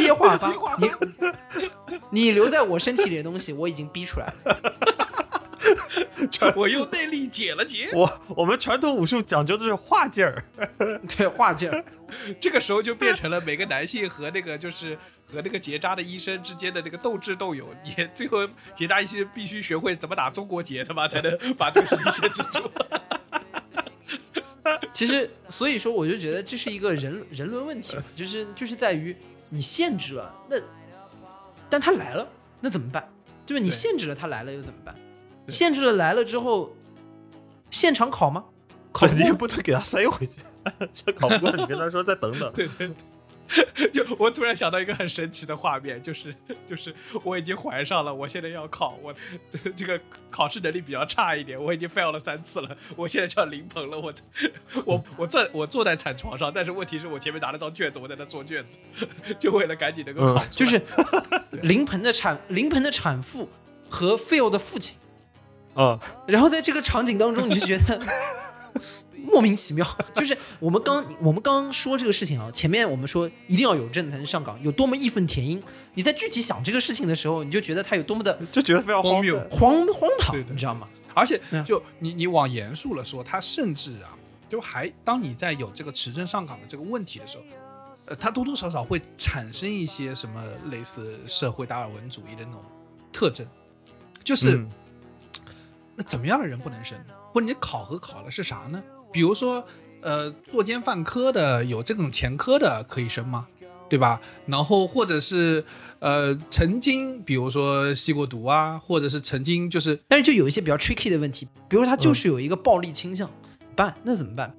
[0.02, 0.90] 接话发接话，你
[2.10, 4.34] 你留在我身体里的东西，我已经逼出来了。
[6.56, 10.44] 我用内力解了结，我我们传统武术讲究的是化劲儿，
[11.16, 11.84] 对，化劲儿。
[12.40, 14.98] 这个时候就变成了每个男性和那个就是
[15.32, 17.68] 和那个结扎的医生之间的那个斗智斗勇。
[17.84, 22.72] 你最后结扎医生必须学会怎么打中国结，他妈才能把这个事情限制住。
[24.94, 29.16] 其实，所以说，我就觉得这是一个人人伦问题嘛，就是就是在于
[29.54, 30.58] 你限制了，那
[31.70, 32.28] 但他来了，
[32.60, 33.08] 那怎么办？
[33.46, 33.64] 对吧？
[33.64, 34.96] 你限制了他来了又怎么办？
[35.48, 36.76] 限制了来了之后，
[37.70, 38.46] 现场考吗？
[38.92, 40.34] 考不你也，不能给他塞回去，
[40.92, 42.52] 这考不过你跟他说再等等。
[42.54, 42.92] 对对。
[43.92, 46.34] 就我突然想到一个很神奇的画面，就是
[46.66, 49.14] 就是我已经怀上了，我现在要考，我
[49.76, 50.00] 这个
[50.32, 54.14] 考试能力比较差一点，我已经 fail 了三次了，我现在就要临盆了，我
[54.86, 60.82] 我我坐我坐在产床上，但是问题是我前面拿了张卷子，我在那做卷子， 就为了赶紧能够考就是
[61.52, 63.50] 临盆的产临盆的产妇
[63.90, 64.98] 和 fail 的父亲，
[65.76, 68.02] 嗯，然后在这个场景当中，你就觉得
[69.24, 69.88] 莫名其妙。
[70.14, 75.64] 就是我们刚我们刚刚说这个事情啊，前面我们说一定要有证才能上岗，有多么义愤填膺。
[75.96, 79.50] 你在具体想这个事情的时候，你就觉得他有多么的 就觉得非常荒谬谬。
[79.50, 80.88] 荒荒唐你知道吗？
[81.14, 84.14] 而且嗯就你你往严肃了说，他甚至啊，
[84.50, 87.44] 就还当你在有这个持证上岗的这个问题的时候，
[88.08, 92.62] 呃，他多多少少会产生一些什么类似社会达尔文主义的那种
[93.12, 93.48] 特征，
[94.24, 94.70] 就是、嗯
[95.96, 97.14] 那怎么样的人不能生呢？
[97.32, 98.82] 或者你考核考的是啥呢？
[99.14, 99.64] 比如说，
[100.02, 103.48] 呃，作奸犯科的有这种前科的可以生吗？
[103.90, 104.20] 对吧？
[104.48, 105.64] 然后或者是
[106.00, 113.30] 呃，曾经比如说吸过毒啊，或者是曾经就是但是就有一些比较 tricky 的问题，比如他就是有一个暴力倾向，
[113.76, 114.52] 办那怎么办？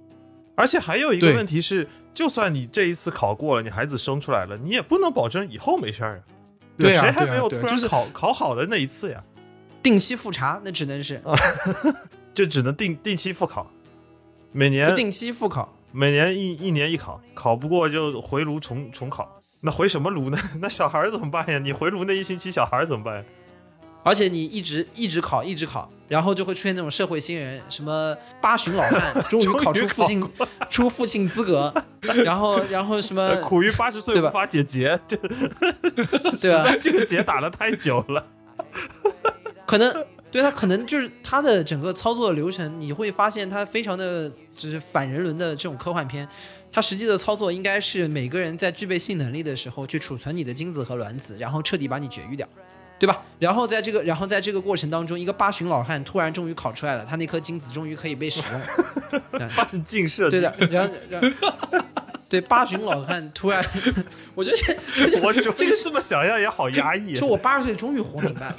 [0.54, 6.22] 而且还有一个问题是，就算你这一次考过了，你孩子生出来了，你也不能保证以后没事儿啊。
[6.76, 9.22] 对啊谁还没有突然对啊就是考考好的那一次呀？
[9.82, 11.20] 定期复查那只能是
[12.32, 13.68] 就只能定定期复考，
[14.54, 15.76] 每不年定期复考。
[15.90, 19.40] 每年一一年一考，考不过就回炉重重考。
[19.62, 20.38] 那回什么炉呢？
[20.62, 21.58] 那小孩怎么办呀？
[21.58, 23.24] 你回炉那一星期，小孩怎么办呀？
[24.04, 30.22] 而且你一直一直考，一直考，然后就会出现那种社会新人，什么八旬老汉 终于考出父亲
[30.70, 31.74] 出父亲资格，
[32.24, 36.76] 然后然后什么呃苦于八十岁无法解结，这对吧？
[36.80, 38.24] 这个结打了太久了。
[39.66, 46.28] 可能对他可能就是他的整个操作流程，你会发现他非常的就是反人伦的这种科幻片。
[46.72, 52.44] 它实际的操作应该是每个人在具备性能力的时候去储存你的精子和卵子，然后彻底把你绝育掉，
[52.98, 53.22] 对吧？
[53.38, 59.20] 然后在这个然后在这个过程当中，一个八旬老汉突然终于考出来了，他那颗精子终于可以被使用。
[59.54, 61.78] 半径射击，对的，然后然后
[62.28, 63.64] 对八旬老汉突然，
[64.34, 67.14] 我觉得这我这这个这么想象也好压抑。
[67.14, 68.58] 说我八十岁终于活明白了。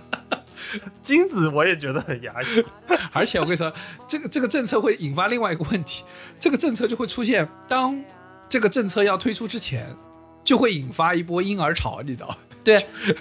[1.04, 2.64] 精子我也觉得很压抑。
[3.14, 3.74] 而且我跟你说，
[4.08, 6.04] 这个这个政策会引发另外一个问题，
[6.40, 8.04] 这个政策就会出现，当
[8.48, 9.96] 这个政策要推出之前，
[10.44, 12.38] 就会引发一波婴儿潮，你知道？
[12.64, 12.76] 对，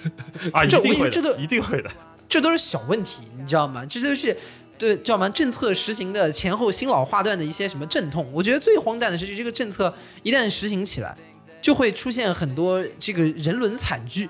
[0.52, 1.90] 啊，一这我跟定会的，这都一定会的。
[2.28, 3.84] 这都是小问题，你知道吗？
[3.86, 4.36] 这都是
[4.76, 5.28] 对知道吗？
[5.28, 8.28] 政策实行的前后新老划断的一些什么阵痛。
[8.32, 11.16] 我觉得最荒诞的是，这个政策一旦实行起来，
[11.62, 14.28] 就会出现很多这个人伦惨剧，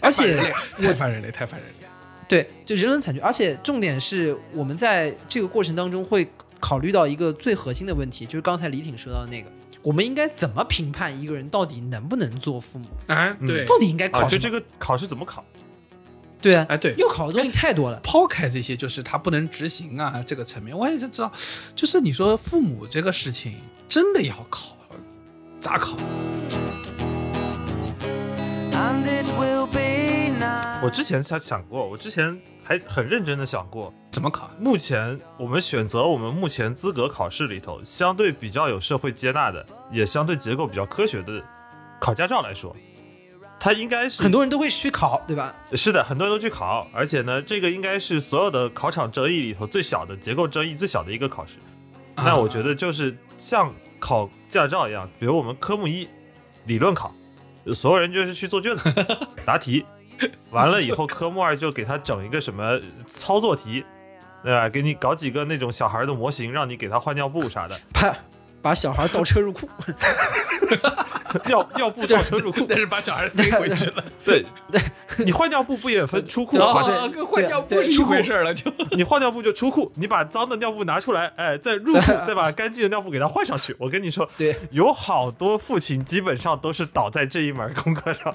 [0.00, 0.34] 而且
[0.78, 1.86] 太烦人类，太烦人类。
[2.30, 9.50] 对，就人伦惨剧，而且重点是我们在这个过程当中会考虑到一个最核心的问题，就是刚才李挺说到的那个，
[9.82, 12.86] 我们应该怎么评判一个人到底能不能做父母？
[13.08, 14.30] 啊，嗯对，到底应该啊，考什么？
[14.30, 15.44] 就这个考试怎么考？
[16.40, 17.98] 对啊，哎对要考的东西太多了。
[18.00, 21.32] 抛开这些，就是他不能执行啊这个层面，我也是知道，
[21.74, 23.56] 就是你说父母这个事情
[23.88, 24.76] 真的要考，
[25.60, 25.96] 咋考？
[30.82, 34.50] 我之前才想过，我之前还很认真的想过，怎么考？
[34.58, 41.44] 目前我们选择我们目前资格考试里头相对比较有社会接纳的，也相对结构比较科学的
[42.00, 42.74] 考驾照来说，
[43.60, 45.54] 它应该是很多人都会去考，对吧？
[45.74, 51.58] 是的，很多人都去考，而且呢，这个应该是所有的考场争议里头最小的结构争议最小的一个考试。
[52.14, 56.08] 啊那我觉得就是像考驾照一样，比如我们科目一
[56.64, 57.14] 理论考，
[57.74, 58.92] 所有人就是去做卷子
[59.44, 59.84] 答题，
[60.50, 63.84] 完了以后科目二就给他整一个什么操作题，
[64.42, 64.68] 对吧？
[64.68, 68.14] 给你搞几个那种小孩的模型，让你给他换尿布啥的，啪
[68.62, 69.68] 把小孩倒车入库，
[71.46, 72.66] 尿尿布倒车入库。
[72.68, 74.44] 但是把小孩塞回去了， 对，
[75.24, 83.74] 你换尿布不也分出库对换啊，跟换尿布是一回事儿了，就你换尿布就出库，你把脏的尿布拿出来，哎，再入库，再把干净的尿布给它换上去。
[83.78, 88.34] 我跟你说，对，有好多父亲基本上都是倒在这一门功课上。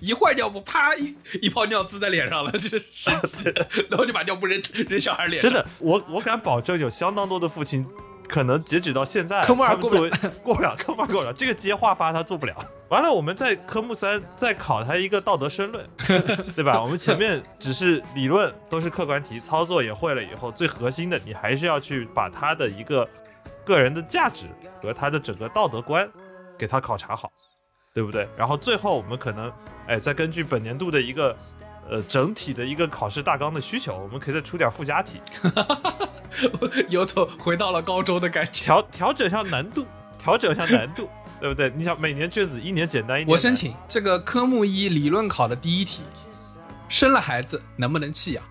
[0.00, 3.52] 一换尿布，啪一一泡尿滋在脸上了，这神奇，
[3.88, 7.86] 然后就把尿布扔扔小孩脸上，真的，我我敢保证，有相当多的父亲，
[8.30, 10.10] 可能截止到现在，科目二他们作为
[10.42, 12.54] 过不了，科目二过不了，这个接话发他做不了。
[12.88, 15.84] 完了，我们在科目三再考他一个道德申论，
[16.54, 16.80] 对吧？
[16.80, 23.08] 我们前面只是理论都是客观题，操作也会了以后，最核心的你还是要去把他的一个
[23.64, 24.46] 个人的价值
[24.80, 26.08] 和他的整个道德观
[26.56, 27.30] 给他考察好，
[27.92, 28.28] 对不对？
[28.36, 29.52] 然后最后我们可能，
[29.86, 31.36] 哎，再根据本年度的一个
[31.90, 35.20] 呃整体的一个考试大纲的需求，我们可以再出点附加题，
[36.88, 38.52] 有种回到了高中的感觉。
[38.52, 39.84] 调调整一下难度，
[40.18, 41.08] 调整一下难度，
[41.40, 41.72] 对不对？
[41.76, 43.54] 你想每年卷子一年简单一点，我申。
[43.54, 46.02] 请这个科目一理论考的第一题，
[46.88, 48.44] 生了孩子能不能弃养？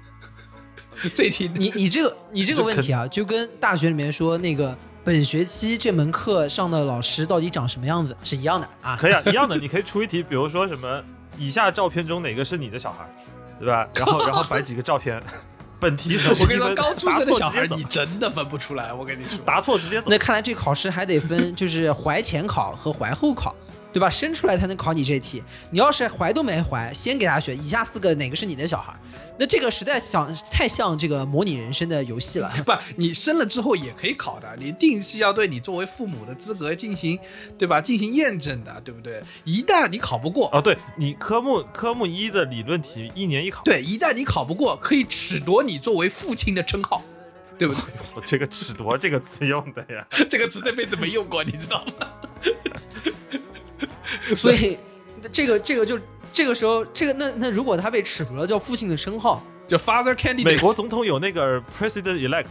[1.15, 8.97] 这题你你这个你这个问题啊，就跟大学里面说那个本学期这门课上的老师到底长什么样子是一样的啊。
[8.99, 11.01] 可以啊，一样的，你可以出一题，比如说什么
[11.39, 13.05] 以下照片中哪个是你的小孩，
[13.59, 13.87] 对吧？
[13.95, 15.21] 然后然后摆几个照片，
[15.79, 18.93] 本题四十我跟你说，一分，刚出答生的小孩你真的分不出来。
[18.93, 20.17] 我跟你说，答错直接走那。
[20.17, 23.55] 看来这考试还得分，就是怀前考和怀后考，
[23.91, 24.09] 对吧？
[24.09, 25.41] 生出来才能考你这题。
[25.71, 28.93] 你要是怀都没怀，先给他选以下四个哪个是你的小孩，
[29.39, 32.51] 那这个实在想太像这个模拟人生的游戏了。
[32.65, 37.17] 不，你生了之后也可以考的，你定期要对你作为父母的资格进行，
[37.57, 37.81] 对吧？
[37.81, 39.21] 进行验证的，对不对？
[39.43, 47.03] 一旦你考不过，哦，对你科目科目一的理论题一年一考，对，一旦你考不过，可以褫夺你作为父亲的称号，
[47.57, 47.83] 对不对？
[48.13, 50.05] 我这个“褫夺”这个词用的呀。
[50.29, 52.07] 这个词这辈子没用过，你知道吗？
[54.35, 54.77] 所以
[55.31, 55.99] 这个这个就
[56.31, 62.45] 这个时候，这个那那如果他被褫夺了叫父亲的称号，就 father candidate，美国总统有那个 president elect，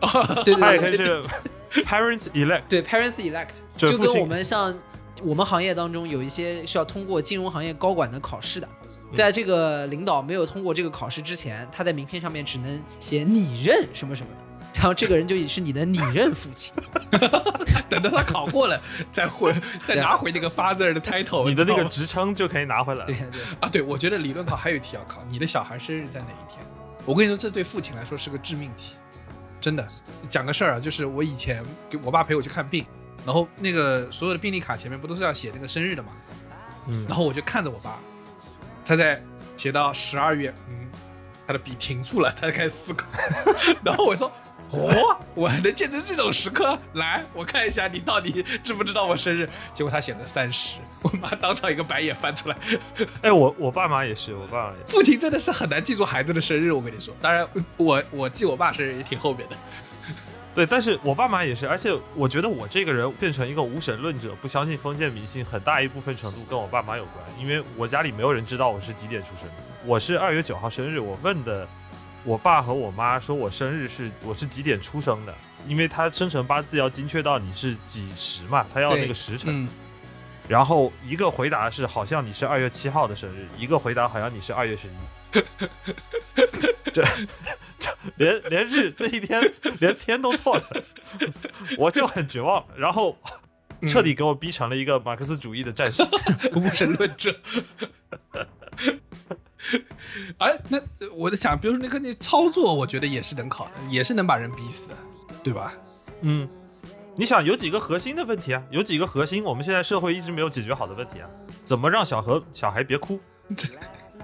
[0.44, 2.62] 对他也对对可以是 parents elect。
[2.68, 4.76] 对 parents elect，就跟我们像
[5.22, 8.68] 我们行业当中有一些需要通过金融行业高管的考试的。
[9.16, 14.38] 在这个领导没有通过这个考试之前，他在名片上面只能写你认什么什么的，
[14.78, 16.72] 然后这个人就也是你的拟任父亲。
[17.90, 19.52] 等到他考过了，再回
[19.84, 23.16] 再拿回那个 father 的 title，你的那个职称就可以拿回来了对。
[23.16, 26.64] 对，啊，对，我觉得理论考还有一题要考，你的小孩生日在哪一天？
[27.04, 28.94] 我跟你说，这对父亲来说是个致命题，
[29.60, 29.86] 真的。
[30.28, 32.86] 讲个事儿啊，就是我以前给我爸陪我去看病，
[33.24, 36.10] 然后那个所有的病历卡前面不都是要写那个生日的嘛？
[36.88, 37.98] 嗯然后我就看着我爸，
[38.84, 39.20] 他在
[39.56, 40.86] 写到十二月，嗯，
[41.46, 43.06] 他的笔停住了，他就开始思考，
[43.82, 44.30] 然后我说。
[44.70, 46.78] 哦，我还能见证这种时刻？
[46.94, 49.48] 来，我看一下你到底知不知道我生日。
[49.72, 52.56] 结果他写的三十，我妈当场一个白眼翻出来。
[53.22, 54.92] 哎，我我爸妈也是，我爸妈也是。
[54.92, 57.14] 父亲真的是很难记住孩子的生日，我跟你说。
[57.20, 59.56] 当然，我我记我爸生日也挺后面的。
[60.54, 69.54] 对，但是我爸妈也是，而且我觉得我这个人变成一个无神论者，不相信封建迷信，很大一部分程度跟我爸妈有关，因为我家里没有人知道我是几点出生的。
[69.86, 71.66] 我是二月九号生日，我问的
[72.24, 75.34] 我爸和我妈说我生日是我是几点出生的，
[75.66, 79.64] 因为他生辰八字要精确到你是几时嘛，他要那个时辰。
[79.64, 79.68] 嗯，
[80.46, 84.92] 然后一个回答是好像你是二月七号的生日，一个回答好像你是二月十一。
[86.92, 87.04] 这
[87.78, 89.40] 这连连日那一天
[89.78, 90.84] 连天都错了，
[91.78, 93.16] 我就很绝望，然后
[93.86, 96.02] 彻底给我逼成了一个马克思主义的战士。
[96.56, 97.34] 无神论者。
[100.38, 100.78] 哎，那
[101.14, 104.94] 我在想，比如说那个那操作，我觉得也是能考的，也是能把人逼死的，
[105.42, 105.72] 对吧？
[106.22, 106.48] 嗯，
[107.16, 108.62] 你想有几个核心的问题啊？
[108.70, 111.28] 有几个核心，我们现在社会一直没有解决好的问题啊？
[111.64, 113.20] 怎么让小何小孩别哭？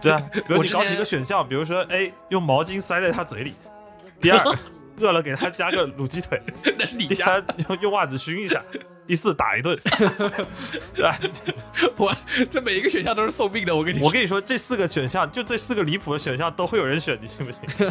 [0.00, 3.54] 对啊，比如你搞几个选项，比如说 A 用毛巾塞在他嘴里，
[4.20, 4.58] 第二
[5.00, 6.40] 饿了给他加个卤鸡腿，
[6.98, 8.62] 第三用用袜子熏一下，
[9.06, 9.78] 第四打一顿，
[10.94, 11.18] 对吧？
[11.96, 12.14] 我
[12.50, 14.06] 这每一个选项都是送命的，我跟你说。
[14.06, 17.60] 我跟你说，这四个选项就这四个离谱的选项都会有人选，你信不信？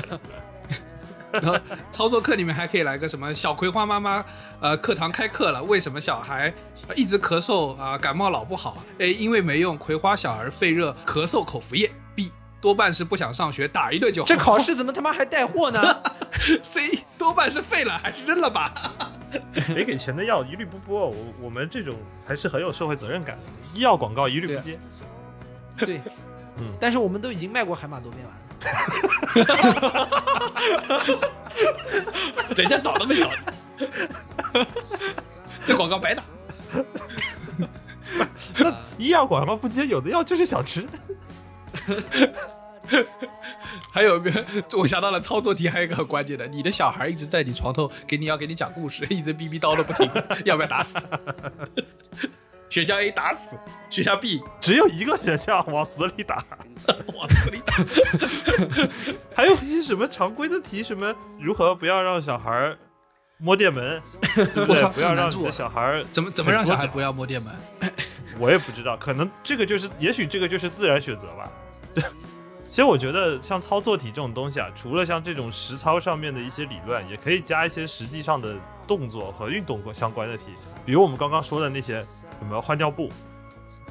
[1.33, 1.57] 然后
[1.91, 4.23] 操作课里面还可以来个什么小葵花妈妈，
[4.59, 6.53] 呃，课堂开课了，为什么小孩
[6.87, 11.91] 呃一直咳嗽啊、感冒老不好哎因为没用葵花小儿肺热咳嗽口服液。
[12.63, 14.25] 多半是不想上学，打一顿就好。
[14.25, 16.01] 这考试怎么他妈还带货呢？
[16.63, 18.73] C 多半是废了，还是扔了吧？
[19.75, 21.93] 没给钱的药一律不播，我我们这种
[22.25, 23.43] 还是很有社会责任感的，
[23.77, 24.79] 医药广告一律不接。
[25.77, 25.99] 对，
[26.57, 28.39] 嗯但是我们都已经卖过海马多边丸了。
[32.55, 33.29] 人家找都没找，
[35.67, 36.23] 这广告白打。
[38.97, 40.87] 医药广告不接，有的药就是想吃。
[43.91, 44.45] 还有一个？
[44.77, 50.09] 我想到了操作题，还有一个很关键的，你的小孩一直在你床头给你要给你讲故事， 一直逼逼叨叨不停，
[50.45, 51.01] 要不要打死他？
[52.69, 53.47] 选项 A 打死，
[53.87, 56.43] 选项 B 只有一个选项往死里打，
[57.13, 57.75] 往死里打。
[59.35, 62.75] 还有一些什么常规的题，什么如何不要让小孩儿
[63.37, 64.01] 摸电门，
[64.35, 64.83] 对不对？
[64.87, 67.53] 不要让你的小孩儿怎么怎么让小孩不要摸电门？
[68.39, 71.51] 我也不知道，可能这个就是，也许这个就是自然选择吧。
[71.93, 72.03] 对，
[72.69, 78.55] 其实我觉得像操作题这种东西啊，除了像这种实操上面的一些理论，也可以加一些实际上的
[78.87, 80.45] 动作和运动相关的题，
[80.85, 82.01] 比如我们刚刚说的那些
[82.39, 83.09] 什么换尿布，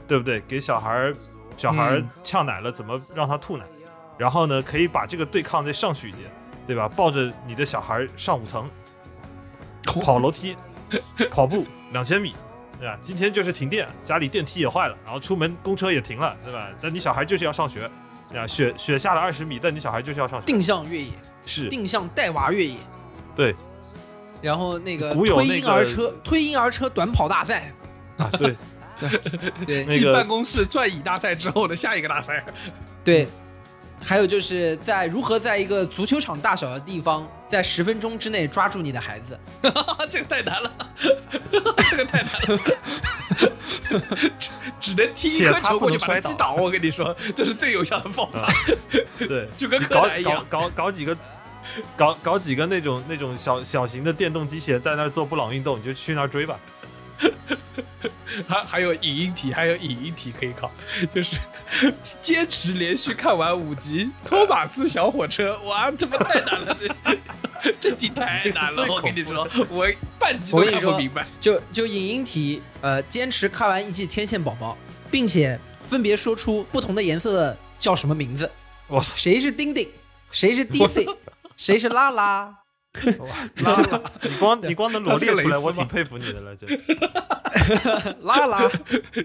[0.08, 0.40] 对不对？
[0.48, 1.14] 给小孩儿
[1.56, 3.64] 小孩儿嗯呛奶了，怎么让他吐奶？
[4.18, 6.30] 然后呢，可以把这个对抗再上去一点，
[6.66, 6.88] 对吧？
[6.88, 8.68] 抱着你的小孩上五层，
[9.84, 10.56] 跑楼梯，
[11.30, 12.34] 跑步两千米，
[12.78, 12.98] 对吧？
[13.00, 16.68] 今天就是停电，家里电梯也坏了，然后出门公车也停了，对吧？
[16.80, 17.88] 但你小孩就是要上学，
[18.30, 18.46] 对吧？
[18.46, 21.12] 雪雪下了二十米，但你小孩就是要上学，定向越野，
[21.46, 21.68] 是。
[21.68, 22.76] 定向带娃越野，
[23.36, 23.54] 对。
[24.40, 27.72] 然后那个推婴儿车，推婴儿车短跑大赛，
[28.18, 28.56] 啊，对，
[29.66, 29.84] 对。
[29.84, 32.44] 那个进办公室转椅大赛之后的下一个大赛，
[33.04, 33.28] 对，
[34.02, 39.38] 还有就是在如何在一个足球场大小的地方，在十分钟之内抓住你的孩子。
[40.10, 40.72] 这个太难了，
[41.88, 42.60] 这个太难了，
[44.38, 44.50] 只
[44.80, 46.54] 只能踢一颗球过去把他击倒。
[46.54, 48.52] 我跟你说，这是最有效的方法，
[49.18, 50.62] 对，就跟柯搞南一样搞。
[50.62, 51.16] 搞搞几个，
[51.96, 56.58] 搞搞几个那种那种小小型的电动机器人在那儿做布朗运动，你就去那儿追吧。
[58.46, 60.70] 还还有影音题，还有影音题可以考，
[61.14, 61.36] 就是
[62.20, 69.86] 坚持连续看完五集《托马斯小火车》，哇，他妈太难了，这这题太难了，我跟你说，我
[70.18, 71.26] 半集都我跟你说看不明白。
[71.40, 74.72] 就就影音题，呃，坚持看完一季《天线宝宝》，
[75.10, 78.50] 并且分别说出不同的颜色的叫什么名字，
[78.88, 79.88] 我操，谁是丁丁，
[80.30, 81.16] 谁是 DC，
[81.56, 82.61] 谁是拉拉。
[83.64, 86.66] 拉拉，你光你光能罗列出来，我挺佩服你的了，这。
[88.20, 88.70] 拉拉，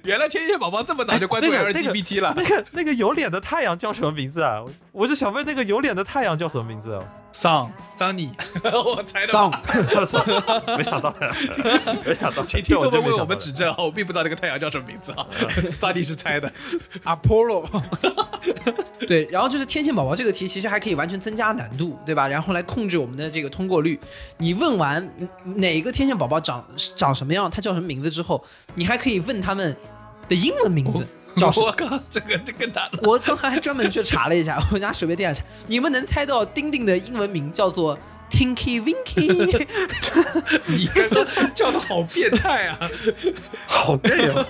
[0.04, 2.34] 原来天线宝宝这么早就关注那个那个 LGBT 了。
[2.38, 4.62] 那个那个有脸的太阳叫什么名字啊？
[4.64, 7.04] 我我是想问那个有脸的太阳叫什么名字啊？
[7.40, 8.32] 桑桑尼，
[8.66, 9.34] 我猜的。
[9.96, 10.26] 我操，
[10.76, 11.36] 没想到呀，
[12.04, 15.24] 没想到，请听众们为我们这我真没想到指正啊，我并不知道这个太阳叫什么名字啊。
[15.72, 16.52] 桑尼是猜的
[17.06, 17.68] ，Apollo。
[19.08, 22.28] 对，然后就是天线宝宝这个题，其实还可以完全增加难度，对吧？
[22.28, 24.00] 然后来控制我们的这个通过率。
[24.40, 26.66] 你问完嗯哪个天线宝宝长
[26.96, 29.78] 长什么样，它叫什么名字之后，你还可以问他们
[30.28, 31.06] 的英文名字
[31.36, 31.68] 叫什么。
[31.68, 33.00] 我靠，这个这更难了。
[33.04, 37.98] 我刚才还专门去查了一下，我拿手边电视查，你们能猜到丁丁的英文名叫做
[38.30, 39.68] Tinky Winky？
[40.68, 42.90] 你刚刚叫的好变态啊！
[43.66, 44.46] 好 gay 啊！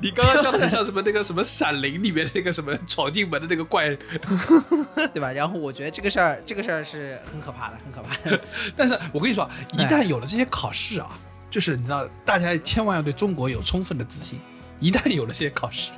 [0.00, 3.96] 你刚刚叫的很像什么那个什么《闪灵》里面的那个什么闯进门的那个怪。
[5.12, 5.30] 对吧？
[5.32, 8.40] 然后我觉得这个事儿，这个事儿是很可怕的，很可怕的。
[8.76, 11.18] 但是我跟你说，一旦有了这些考试啊，
[11.50, 14.38] 就是你知道，大家千万要对中国有充分的自信。
[14.80, 15.90] 一旦有了些考试，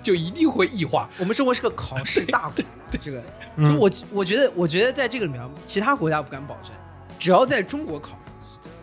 [0.00, 1.10] 就一定会异化。
[1.18, 2.64] 我们中国是个考试大国，
[3.02, 3.20] 这个，
[3.56, 6.70] 嗯就我我觉得，我觉得在这个里面，其他国家不敢保证，
[7.18, 8.10] 只要在中国考，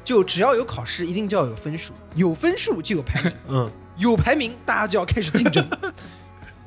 [0.04, 5.66] 就只要有考试，一定就要有分数，有分数就有排名，嗯， 有排名，大家就要开始竞争，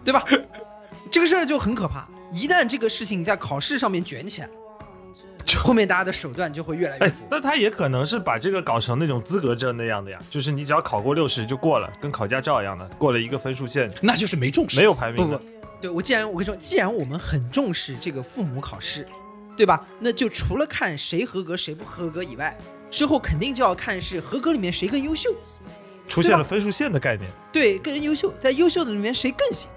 [0.03, 0.25] 对吧？
[1.11, 4.49] 这个事儿就很可怕，一旦这个事情在考试上面卷起来，
[5.57, 15.41] 后面大家的手段就会越来越那他也可能是把这个搞成那种资格证那样的呀，就是你只要考过六十就过了，跟考驾照一样的，过了一个分数线，那就是没重视，没有排不不名的。，
[15.81, 19.07] 对我既然我跟你说，既然我们很重视这个父母考试，
[19.57, 19.87] 对吧？
[20.01, 22.57] 那就除了看谁合格谁不合格以外，
[22.91, 25.31] 之后肯定就要看是合格里面谁更优秀，
[26.09, 29.69] 出现了分数线的概念，对，更优秀，在优秀的里面谁更行，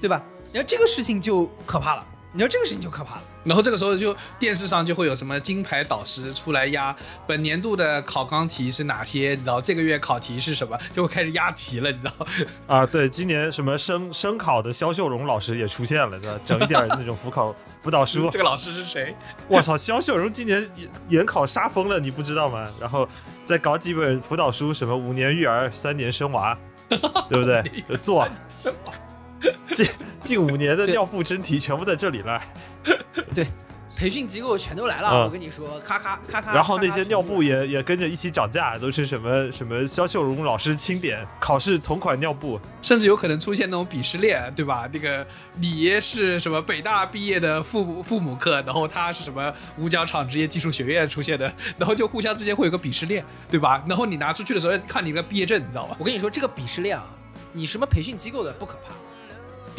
[0.00, 0.22] 对吧？
[0.52, 3.22] 然后这个事情就可怕了，你知道这个事情就可怕了。
[3.44, 6.94] 然后这个时候就电视上就会有什么金牌导师出来压
[7.26, 12.26] 本年度的考纲题是哪些，你知道这个月考题是什么，就会开始压题了，你知道？
[12.66, 16.40] 啊，对，今年什么声声考的肖秀荣老师也出现了，对吧？
[16.44, 18.38] 整一点那种辅考辅导书这。
[18.38, 19.14] 个老师是谁？
[19.48, 22.68] 我操，肖秀荣今年研研考杀疯了，你不知道吗？
[22.80, 23.08] 然后
[23.44, 26.56] 再搞几本辅导书，什么五年育儿，三年生娃，
[26.88, 27.62] 对不对？
[28.02, 28.28] 做？
[29.72, 29.86] 近
[30.22, 32.42] 近五年的尿布真题全部在这里了。
[33.96, 36.54] 培训机构全都来了，嗯我跟你说，咔咔咔咔。
[36.54, 42.58] 然后那些尿布也也跟着一起涨价，都是什么什么肖秀荣老师钦点，考试同款尿布。
[42.80, 44.88] 甚至有可能出现那种鄙视链，对吧？
[44.92, 45.26] 那个
[45.58, 53.82] 你是什么北大毕业的父母父母课，然后他是什么五角场职业技术学院出现的， 然后就互相之间会有个鄙视链，对吧？
[53.88, 55.96] 然后你拿出去的时候看你的毕业证，你知道吧？
[55.98, 57.04] 我跟你说，这个鄙视链啊，
[57.52, 58.94] 你什么培训机构的不可怕，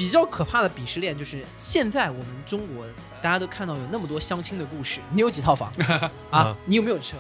[0.02, 2.84] 比较可怕的鄙视链就是现在我们中国
[3.22, 5.72] 大家都看到有那么多相亲的故事，你有几套房
[6.32, 6.56] 啊嗯？
[6.66, 7.18] 你有没有车？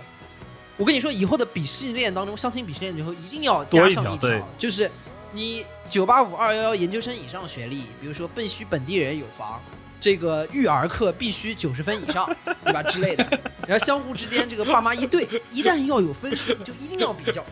[0.78, 4.90] 我跟你说，以后的鄙视链当中，相亲鄙视链之后一定要加上一条，就是
[5.32, 9.62] 你九八五、二幺幺研究生以上学历，比如说必须本地人有房，
[10.00, 12.28] 这个育儿课必须九十分以上，
[12.66, 13.24] 对吧之类的。
[13.68, 17.46] 然后相互之间这个爸妈一对，一旦要有分数，就一定要比较，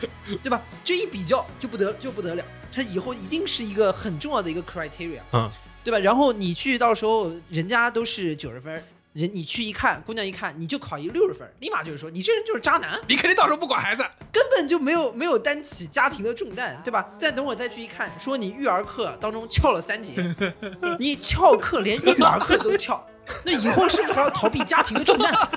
[0.44, 0.60] 对吧？
[0.84, 5.50] 这一比较就不得就不得了，它以后一定是一个很重要的一个 criteria，嗯，
[5.84, 6.00] 对吧？
[6.00, 8.72] 然后你去到时候人家都是九十分，
[9.14, 17.10] 人你去一看，姑娘一看你就考一六十分，立马就是说你这人就是渣男，你肯定到时候不管孩子，根本就没有没有担起家庭的重担，对吧？
[17.20, 20.14] 再等我再去一看，说你育儿课当中翘了三节，
[21.00, 23.06] 你翘课连育儿课都翘，
[23.44, 25.34] 那以后是不是还要逃避家庭的重担？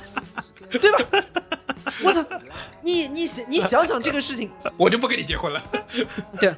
[0.72, 0.98] 对吧？
[2.02, 2.24] 我操，
[2.82, 5.62] 你你想你想想这个事情， 我就不跟你结婚了。
[6.40, 6.54] 对，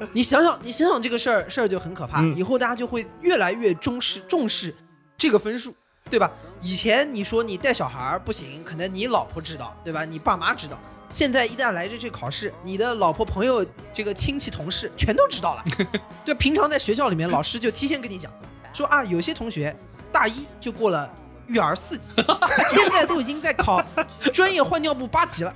[0.12, 2.20] 你想想，你想想这个事儿，事儿就很可怕。
[2.20, 4.74] 嗯以后大家就会越来越重视重视
[5.16, 5.74] 这个分数，
[6.08, 6.30] 对吧？
[6.62, 10.04] 以前你说你带小孩儿不行，可能你老婆知道，对吧？
[10.04, 10.78] 你爸妈知道。
[11.10, 15.64] 现在一旦来这这考试，你的老婆、朋友、这个亲戚、同事全都知道了。
[16.22, 18.30] 对，平常在学校里面，老师就提前跟你讲，
[18.74, 19.74] 说啊，有些同学
[20.12, 21.10] 大一就过了
[21.48, 22.12] 育儿四级，
[22.70, 23.82] 现在都已经在考
[24.32, 25.54] 专业换尿布八级了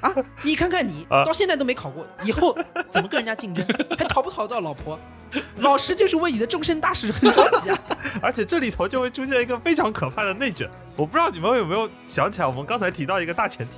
[0.00, 0.12] 啊！
[0.42, 2.56] 你看看你啊到现在都没考过，以后
[2.90, 3.64] 怎么跟人家竞争？
[3.98, 4.98] 还讨不讨到老婆？
[5.58, 7.78] 老师就是为你的终身大事很着急啊！
[8.22, 10.68] 而且这里头就会出现一个非常可怕的内卷。
[10.96, 13.72] 我不知道你们有没有想起来，我们刚才提到一个大前提，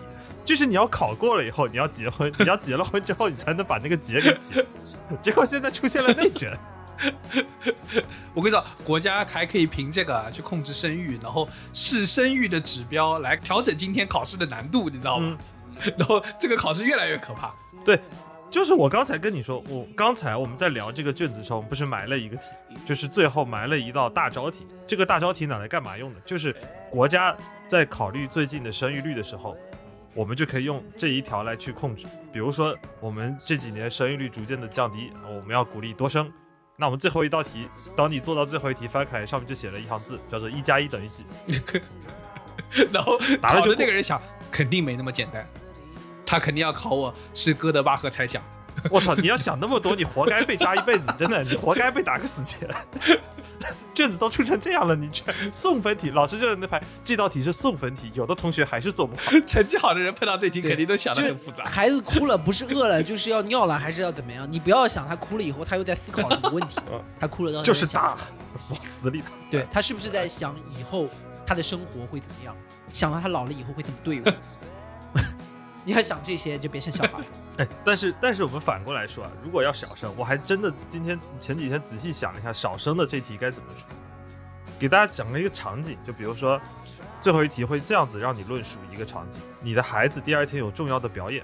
[0.44, 4.64] 就是你要考过了以后，你要结婚，你要结了婚之后，你才能把那个结给结。
[5.22, 6.52] 结果现在出现了内卷，
[8.34, 15.36] 我跟你说，国家还可以凭这个去控制生育，然后视生育的指标来调整今天考试的难度，你知道吗？
[15.98, 17.52] 然后这个考试越来越可怕。
[17.84, 18.00] 对，
[18.50, 22.46] 就是我刚才跟你说，我刚才我们在聊这个卷子的时候，我们不是埋了一个题，
[22.86, 24.66] 就是最后埋了一道大招题。
[24.86, 26.20] 这个大招题拿来干嘛用的？
[26.24, 26.54] 就是
[26.90, 27.36] 国家
[27.68, 29.56] 在考虑最近的生育率的时候，
[30.14, 32.06] 我们就可以用这一条来去控制。
[32.32, 36.32] 比如说，我们这几年生育率逐渐的降低，我们要鼓励多生。
[36.76, 41.24] 那我们最后一道题，当你做到最后一题翻开来，上面就写了一行字，叫做“一加一等于几
[42.92, 44.20] 然后 考答了就过的那个人想，
[44.50, 45.46] 肯定没那么简单，
[46.26, 48.42] 他肯定要考我是哥德巴赫猜想。”。
[48.90, 49.14] 我操！
[49.14, 52.56] 你要想那么多，你活该被扎一辈子， 真的，你活该被打个死结。
[53.94, 59.32] 卷子都出成这样了，你却送分题，老师就在那排，这道题是送分题，有的同学还是做不好。
[59.46, 61.64] 成绩好的人碰到这题肯定都想的很复杂。
[61.64, 64.46] 孩子哭了，不是饿了，就是要尿了，还是要怎么样？
[64.50, 67.00] 你不要想他哭了以后，他又在思考什么问题嗯。
[67.18, 68.16] 他哭了就是打，
[68.68, 69.26] 往死里打。
[69.50, 71.08] 对他是不是在想以后
[71.46, 72.54] 他的生活会怎么样？
[72.92, 74.32] 想到他老了以后会怎么对我？
[75.84, 77.24] 你要想这些，就别生小孩了。
[77.58, 83.86] 哎，但是但是我们反过来说啊，如果要少生，我还真的今天前几天仔细想了一下，少生的这题该怎么出？
[84.78, 86.60] 给大家讲了一个场景，就比如说
[87.18, 91.42] 最后一题会这样子让你论述一个场景：你的孩子第二天有重要的表演，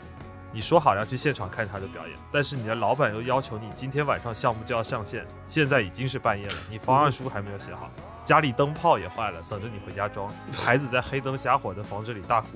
[0.53, 7.91] 你说好要去现场看他的表演，但是你的老板又要求你今天晚上项目就要上线，现在已经是半夜了，你方案书还没有写好，
[8.23, 12.49] 家里灯泡也坏了，等着你回家装，孩子在黑灯瞎火的房子里大哭。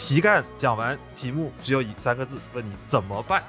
[0.00, 3.44] 题干讲完，题目只有一三个字，问你怎么办？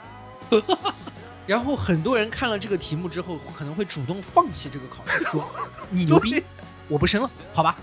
[1.47, 5.49] 然后很多人看了这个题目之后，可能会主动放弃这个考试，说
[5.89, 6.43] 你牛逼，
[6.89, 7.77] 我不生了，好吧，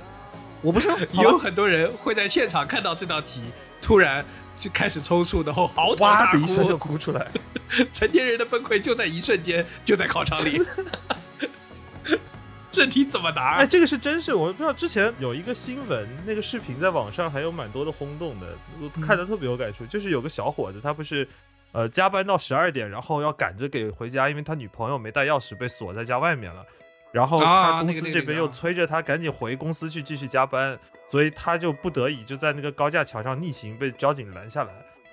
[0.60, 1.22] 我不生了， 也。
[1.22, 3.40] 有很多人会在现场看到这道题，
[3.80, 4.24] 突然
[4.56, 6.76] 就开始抽搐，然后嚎啕哇大的一声就。
[6.76, 7.26] 哭出来。
[7.92, 10.62] 成年人的崩溃就在一瞬间，就在考场里。
[12.78, 13.56] 这题怎么答？
[13.56, 19.84] 哎，这个是真事，我不知道之前有一个新闻，那个视频在网上还有蛮多的轰动的，我看的特别有感触。
[19.84, 21.26] 就是有个小伙子，他不是
[21.72, 26.64] 呃加班到十二点，然后要赶着给回家，因为他女朋友没带钥匙被锁在家外面了。
[27.10, 30.78] 然后啊他公司这边又催着他赶紧回公司去继续加班，
[31.10, 34.70] 所以他就不得已就在那个高架桥上逆行被交警拦下来。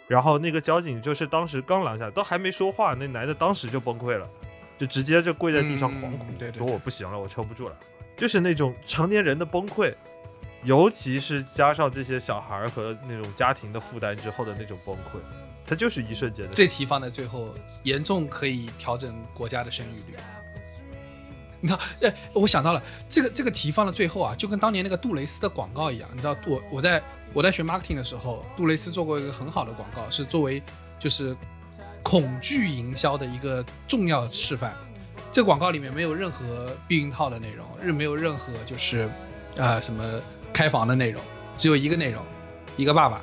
[0.08, 4.30] 然后那个交警就是当时刚拦下来，都还没说话，那男的当时就崩溃了，
[4.78, 7.76] 就直接就跪在地上狂哭，嗯对对说我不行了，我撑不住了。
[8.18, 9.94] 就是那种成年人的崩溃，
[10.64, 15.20] 尤其是加上这些小孩儿和那种家庭的负担之后的那种崩溃，
[15.66, 16.54] 它就是一瞬间的。
[16.54, 17.54] 这题放在最后，
[17.84, 20.18] 严重可以调整国家的生育率。
[21.62, 26.08] 你看，哎，我想到了这个这个题放到最后啊，就跟当年那个杜蕾斯的广告一样。
[26.14, 27.02] 你知道，我我在
[27.34, 30.62] 我在学 marketing 的时候，杜蕾斯做过一个很好的广告，是作为
[31.00, 31.36] 就是
[32.06, 34.72] 恐惧营销的一个重要示范。
[35.32, 39.10] 这广告里面没有任何避孕套的内容，是没有任何就是
[39.58, 40.22] 呃什么
[40.54, 41.20] 开房的内容，
[41.58, 42.24] 只有一个内容，
[42.78, 43.20] 一个爸爸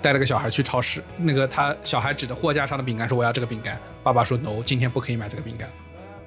[0.00, 5.68] 带了个小孩去超市，那个他小孩指着货架上的饼干说我要这个饼干，爸爸说 no，今天不可以买这个饼干。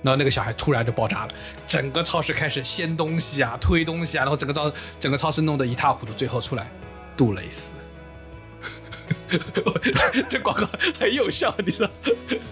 [0.03, 1.29] 然后那个小孩突然就爆炸了，
[1.65, 6.69] 整个超市开始掀东西啊、推东西啊，然后整个超整个超市弄得一塌糊涂，最后出来
[7.17, 7.71] 杜蕾斯。
[9.37, 10.67] 这 这广告
[10.99, 11.89] 很有效，你知道，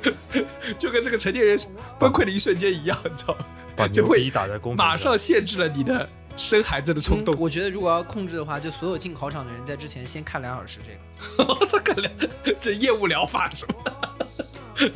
[0.80, 1.60] 就跟这个成年人
[2.00, 3.46] 崩溃的一瞬间一样，你知道吗？
[3.76, 7.36] 把就会打在公屏马上限制了你的生孩子的冲动。
[7.40, 11.54] 我觉得如果要控制的话，就所有进考场的人在之前先看两小时这个。
[11.54, 12.14] 我操，看两，
[12.60, 14.16] 这业务疗法是吧？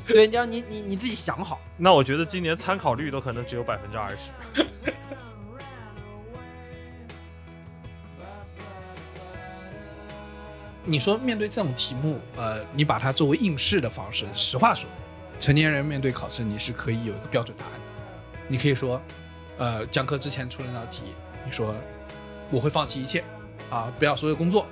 [0.07, 1.59] 对，你要你你你自己想好。
[1.77, 4.65] 那我觉得今年参考率都可能只有百分之二十。
[10.89, 14.89] 你说面对这种题目，呃，你把它作为应试的方式，实话说，
[15.37, 18.39] 成年人面对考试，你是可以有一个标准答案的。
[18.47, 19.01] 你可以说，
[19.57, 21.03] 呃，讲课之前出了那道题，
[21.45, 21.75] 你说
[22.49, 23.21] 我会放弃一切，
[23.69, 24.65] 啊，不要所有工作，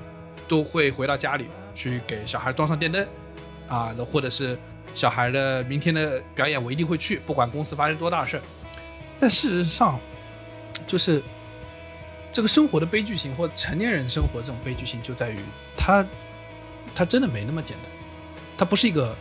[0.48, 3.06] 都会回到家里去给小孩装上电灯，
[3.68, 4.58] 啊，或者是
[4.94, 8.42] 小孩的明天的表演我一定会去，不管公司发生多大事儿。
[9.20, 10.00] 但事实上，
[10.88, 11.22] 就是
[12.36, 15.40] 这个生活的悲剧性，或成年人生活这种悲剧性，就在于
[15.78, 16.06] 它，
[16.94, 17.86] 它真的没那么简单，
[18.58, 19.16] 它不是一个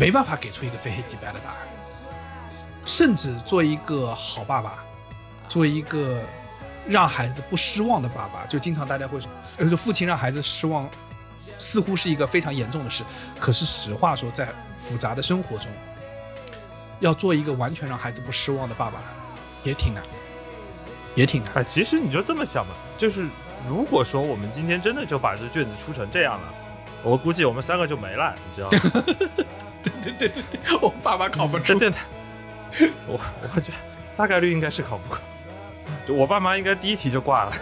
[0.00, 1.58] 没办法给出一个非黑即白的答案。
[2.84, 4.82] 甚至做一个好爸爸，
[5.46, 6.20] 做一个
[6.88, 10.90] 让孩子不失望的爸爸，就经常大家会说，呃，就父亲让孩子失望，
[11.56, 13.04] 似乎是一个非常严重的事。
[13.38, 15.70] 可是实话说，在复杂的生活中，
[16.98, 19.00] 要做一个完全让孩子不失望的爸爸，
[19.62, 20.02] 也挺难，
[21.14, 21.54] 也挺难。
[21.56, 23.26] 哎，其实你就这么想嘛，就是
[23.66, 26.54] 如果说我们今天真的就把这卷子出成这样了，
[27.02, 29.04] 我估计我们三个就没了，你知道吗？
[29.82, 31.78] 对对对对对，我爸妈考不出。
[31.78, 31.98] 真的，
[33.06, 33.20] 我
[33.54, 33.74] 我觉得
[34.16, 35.18] 大概率应该是考不过，
[36.08, 37.52] 就我爸妈应该第一题就挂了，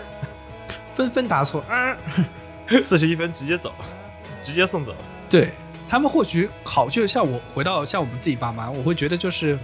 [0.95, 1.63] 纷纷答错。
[1.69, 1.97] 啊，
[2.83, 3.75] 四十一分直接走，
[4.45, 4.95] 直接送走。
[5.29, 5.53] 对
[5.89, 9.59] 他们或许考，就像我回到像我们自己爸妈，我会觉得就是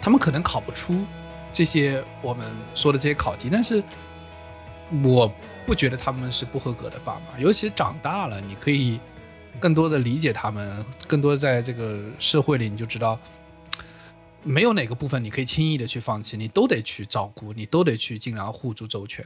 [0.00, 1.06] 他们可能考不出
[1.52, 3.82] 这些我们说的这些考题，但是
[5.02, 5.30] 我
[5.66, 8.98] 不觉得他们是不合格的爸妈，尤其长大了，你可以
[9.58, 13.18] 更多的理解他们，更多在这个社会里，你就知道。
[14.42, 19.22] 没有哪个部分你可以轻易的去放弃，你都得去照顾，你都得去尽量护住周全。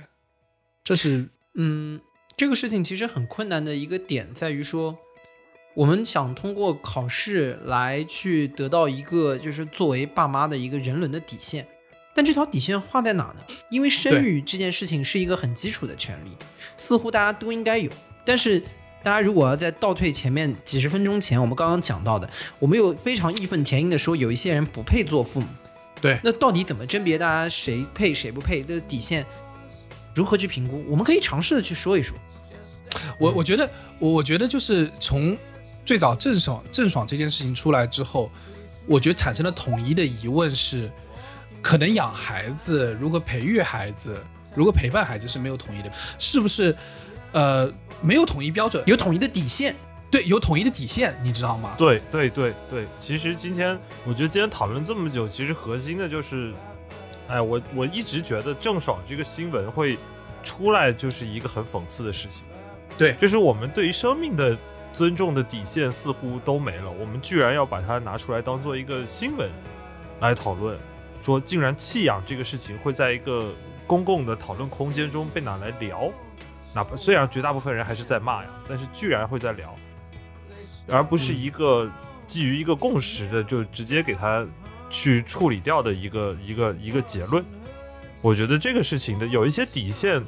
[0.82, 2.00] 这是嗯，
[2.36, 4.98] 这个事情其实很困难的一个点在于说，
[5.74, 11.64] 我们想通过考试来去得到一个就是作为爸妈的一个人伦的底线，
[12.14, 13.36] 但这条底线画在哪呢？
[13.68, 16.30] 因为生育这件事情是一个很基础的权利，
[16.76, 17.90] 似乎大家都应该有，
[18.24, 18.62] 但是。
[19.02, 22.26] 大家如果要在倒退前面几十分钟前，我们刚刚讲到的，
[22.58, 25.46] 我们有非常义愤填膺的说，有一些人不配做父母。
[26.00, 29.22] 对，那到底怎么甄别大家谁配谁不配的底线，
[30.14, 30.82] 如何去评估？
[30.88, 32.16] 我们可以尝试的去说一说。
[33.18, 35.36] 我我觉得，我我觉得就是从
[35.84, 38.30] 最早郑爽郑爽这件事情出来之后，
[38.86, 40.90] 我觉得产生了统一的疑问是，
[41.64, 44.22] 可能养孩子，如何培育孩子，
[44.54, 46.76] 如何陪伴孩子是没有统一的，是不是？
[47.32, 49.74] 呃，没有统一标准，有统一的底线，
[50.10, 51.74] 对，有统一的底线，你知道吗？
[51.78, 56.52] 对对对对，其实今天我觉得今天讨论这么久，其实核心的就是，
[57.28, 59.98] 哎，我我一直觉得郑爽这个新闻会
[60.42, 62.44] 出来，就是一个很讽刺的事情。
[62.98, 64.56] 对，就是我们对于生命的
[64.92, 69.50] 尊重的底线似乎都没了，我们居然要把它拿出来当做一个新闻
[70.20, 70.78] 来讨论，
[71.24, 73.50] 说竟然弃养这个事情会在一个
[73.86, 76.12] 公共的讨论空间中被拿来聊。
[76.74, 79.74] 哪怕虽然绝大部分人还是在骂呀，但是居然会在聊，
[80.86, 81.90] 而不是一个
[82.26, 84.46] 基于一个共识的就直接给他
[84.90, 87.42] 去处理掉的一个一个一个结论。
[88.20, 90.22] 我觉得这个事情的有一些底线，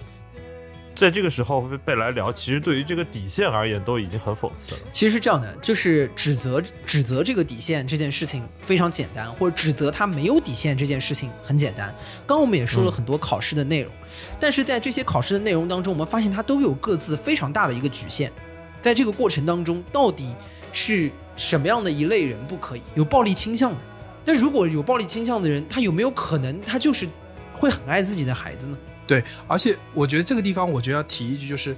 [0.97, 4.81] 在这个时候被被来聊，其实对于这个底线而言都已经很讽刺了。
[4.91, 11.95] 其实是这样的，就是指责指责这个底线这件事情非常简单，或者指责他没有底线这件事情很简单。
[12.27, 13.93] 刚刚我们也说了很多考试的内容，
[14.41, 18.33] 但是在这些考试的内容当中，我们发现它都有各自非常大的一个局限。
[18.81, 20.35] 在这个过程当中，到底
[20.73, 23.79] 是什么样的一类人不可以有暴力倾向的？
[24.25, 27.07] 但如果有暴力倾向的人，他有没有可能他就是
[27.53, 28.79] 会很爱自己的孩子呢？
[29.07, 31.77] 对，而且我觉得这个地方，我觉得要提一句，就是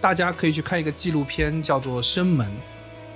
[0.00, 2.46] 大家可以去看一个纪录片，叫做《生门》，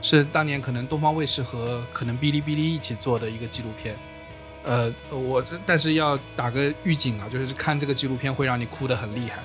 [0.00, 3.96] 是当年可能东方卫视和可能哔哩哔哩一起做的一个纪录片。
[4.62, 9.40] 呃，我但是要打个预警啊，就是看这个纪录片会让你哭得很厉害。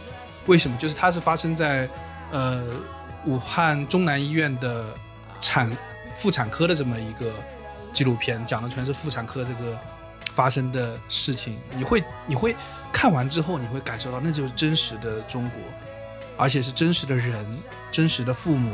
[0.46, 0.78] 为什么？
[0.78, 1.90] 就是它是发生在
[2.32, 2.64] 呃
[3.26, 4.94] 武汉中南医院的
[5.40, 5.72] 产
[6.16, 7.32] 妇产科的这么一个
[7.94, 9.78] 纪录片，讲的全是妇产科这个
[10.32, 11.58] 发生的事情。
[11.76, 12.56] 你会你会
[12.96, 15.62] 看完之后，你会感受到那就是真实的中国，
[16.38, 17.46] 而且是真实的人，
[17.92, 18.72] 真实的父母，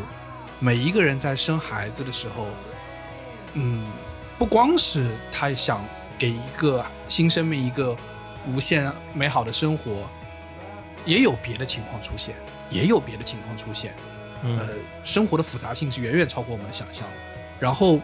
[0.60, 2.46] 每一个人在生孩子的时候，
[3.56, 3.84] 嗯，
[4.38, 5.84] 不光是他想
[6.20, 7.98] 给一个新生命一个
[8.48, 10.08] 无限美好的生活，
[11.04, 12.36] 也有别的情况出现，
[12.70, 13.92] 也有别的情况出现。
[14.44, 14.70] 呃，
[15.04, 17.14] 生活的复杂性是远远超过我们的想象的。
[17.60, 18.00] 然后，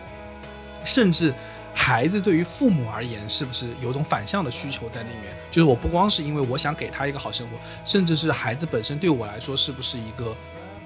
[0.84, 1.32] 甚至
[1.76, 5.36] 孩子对于父母而言，是不是有种反向的需求在里面？
[5.50, 10.36] 就是我不光是因为我想给他一个好生活，甚至是孩子本身对我来说是不是一个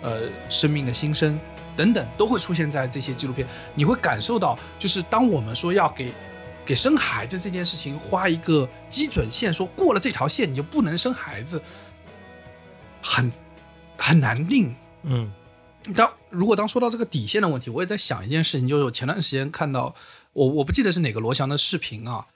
[0.01, 1.39] 呃生命的新生
[1.75, 3.47] 等等，都会出现在这些纪录片。
[3.73, 6.13] 你会感受到，就是当我们说要给
[6.65, 11.61] 给生孩子这件事情画一个基准线，说过了这条线你就不能生孩子，
[13.01, 13.31] 很
[13.97, 14.73] 很难定。
[15.03, 15.31] 嗯，
[15.95, 19.95] 当如果当说到这个底线的问题，我也在想一件事情，就是我前段时间看到
[20.33, 22.27] 我我不记得是哪个罗翔的视频啊，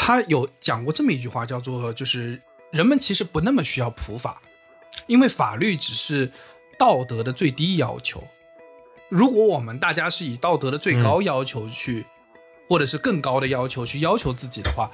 [0.00, 2.40] 他有讲过这么一句话，叫做就是
[2.70, 4.40] 人们其实不那么需要普法，
[5.08, 6.30] 因为法律只是
[6.78, 8.22] 道德的最低要求。
[9.08, 12.06] 如果我们大家是以道德的最高要求去，
[12.68, 14.88] 或者是更高的要求去要求自己的话，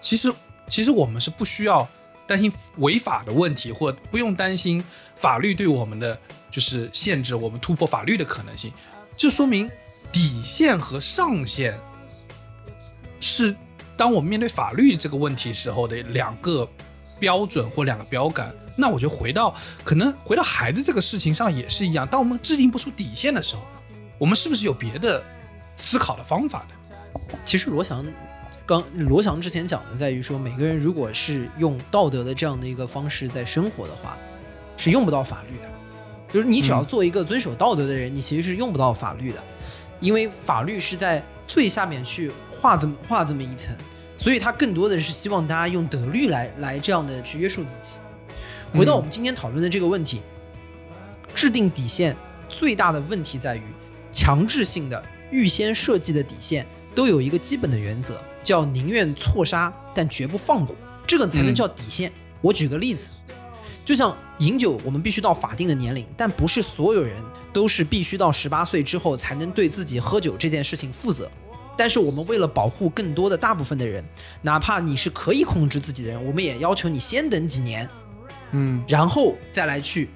[0.00, 0.32] 其实
[0.68, 1.86] 其实我们是不需要
[2.26, 4.82] 担心违法的问题，或不用担心
[5.14, 6.18] 法律对我们的
[6.50, 8.72] 就是限制我们突破法律的可能性。
[9.18, 9.70] 就说明
[10.10, 11.78] 底线和上限
[13.20, 13.54] 是
[13.96, 16.68] 当我们面对法律这个问题时候的两个
[17.18, 18.54] 标准或两个标杆。
[18.78, 23.62] 那我就回到可能回到孩子这个事情上也是一样，当我们制定不出底线的时候，
[24.18, 25.22] 我们是不是有别的
[25.76, 27.30] 思考的方法的？
[27.46, 28.04] 其实罗翔
[28.66, 34.18] 刚罗翔之前讲的在于说，每个人如果是用道德的这样的一个方式在生活的话，
[34.76, 35.70] 是用不到法律的。
[36.30, 39.42] 就是你只要做一个遵守道德的人，你其实是用不到法律的，
[40.00, 42.30] 因为法律是在最下面去
[42.60, 43.76] 画这么画这么一层，
[44.16, 47.98] 所以他更多的是希望大家用德律来来这样的去约束自己。
[48.72, 50.20] 回到我们今天讨论的这个问题，
[51.34, 52.16] 制定底线
[52.48, 53.62] 最大的问题在于
[54.12, 60.74] 强制性的、预先设计的底线都有一个基本的原则，叫宁愿错杀但绝不放过，
[61.06, 62.10] 这个才能叫底线。
[62.40, 63.08] 我举个例子，
[63.84, 67.16] 就像饮酒，我们必须到法定的年龄，但不是所有人
[67.52, 71.30] 都是必须到十八岁之后才能对自己喝酒这件事情负责。
[71.76, 74.04] 但是我们为了保护更多的大部分的人，
[74.42, 77.88] 哪怕你是可以控制自己的人，我们也要求你先等几年，
[78.52, 80.08] 嗯，然后再来去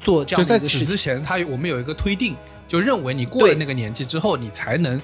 [0.00, 0.80] 做这样的事情。
[0.80, 2.34] 此之前，他我们有一个推定，
[2.66, 5.00] 就认为你过了那个年纪之后，你才能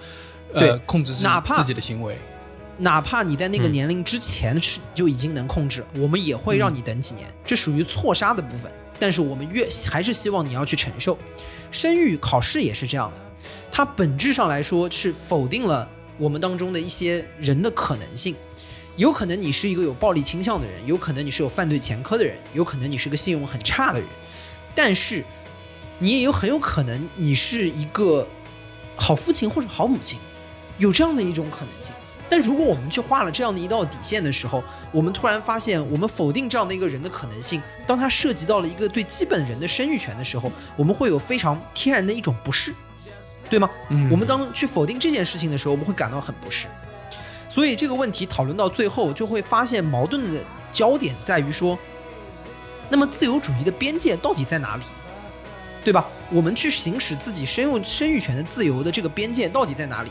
[0.54, 2.16] 呃控制自己哪怕自己的行为。
[2.78, 8.72] 哪怕你在那个嗯年龄之前是就已经能控制了，我们也会让你等几年，这属于错杀的部分。
[8.98, 11.18] 但是我们越还是希望你要去承受。
[11.70, 13.20] 生育考试也是这样的，
[13.70, 15.88] 它本质上来说是否定了
[16.18, 18.34] 我们当中的一些人的可能性。
[18.96, 24.08] 有可能你是一个有暴力倾向的人，有可能你是有犯罪前科的人，有可能你是个信用很差的人，
[24.74, 25.24] 但是
[25.98, 28.28] 你也有很有可能你是一个
[28.94, 30.18] 好父亲或者好母亲，
[30.76, 31.94] 有这样的一种可能性。
[32.28, 42.74] 但如果我们去画了这样的一道底线的时候，我们突然发现，我们否定这样的一个人的可能性，当它涉及到了一个对基本人的生育权的时候，我们会有非常天然的一种不适，
[43.52, 43.68] 对吗？
[43.90, 46.66] 嗯我们当去否定这件事情的时候，我们会感到很不适。
[47.50, 50.42] 所以这个问题讨论到最后，就会发现矛盾的
[50.72, 51.78] 焦点在于说，
[52.88, 54.84] 那么自由主义的边界到底在哪里？
[55.84, 56.08] 对吧？
[56.30, 60.10] 我们去行使自己生育生育权的自由的这个边界到底在哪里？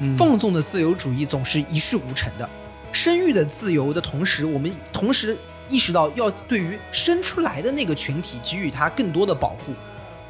[0.00, 2.50] 嗯放纵的自由主义总是一事无成的。
[2.90, 5.38] 生育的自由的同时，我们同时
[5.68, 9.72] 意识到要对于生出来的那个群体给予他更多的保护。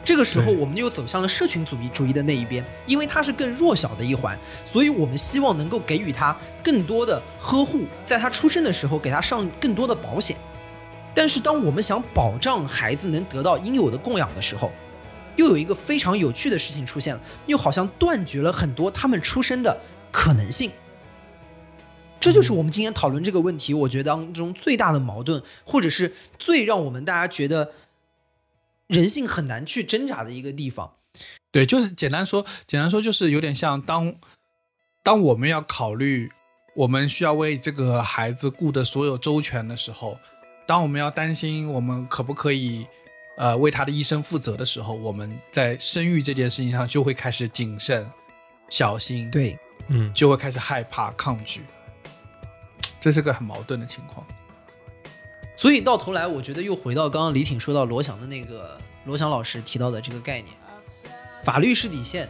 [0.07, 10.37] 这个时候，我们又走向了社群主义主义的那一边，因为他是更弱小的一环，所以我们希望能够给予他更多的呵护，在他出生的时候给他上更多的保险。
[11.13, 14.71] 但是，当我们想保障孩子能得到应有的供养的时候，
[15.35, 19.77] 又有一个非常有趣的事情出现了，又好像断绝了很多他们出生的
[20.13, 20.71] 可能性。
[22.21, 27.73] 这就是我们今天讨论这个问题，我觉得当中最大的矛盾，或者是最让我们大家觉得
[28.89, 30.93] 人性很难去挣扎的一个地方。
[31.51, 34.15] 对，就是简单说，简单说就是有点像当
[35.03, 36.31] 当我们要考虑
[36.75, 40.19] 我们需要为这个孩子顾的所有周全的时候，
[40.67, 42.87] 当我们要担心我们可不可以
[43.39, 48.07] 呃为他的一生负责的时候，我们在生育这件事情上就会开始谨慎、
[48.69, 49.59] 小心，，对，
[49.89, 51.63] 嗯，就会开始害怕、抗拒，
[53.01, 54.27] 这是个很矛盾的情况。
[55.57, 60.55] 所以到头来，我觉得又回到刚刚李挺说到罗翔的那个罗翔老师提到的这个概念：
[61.43, 62.29] 法律是底线，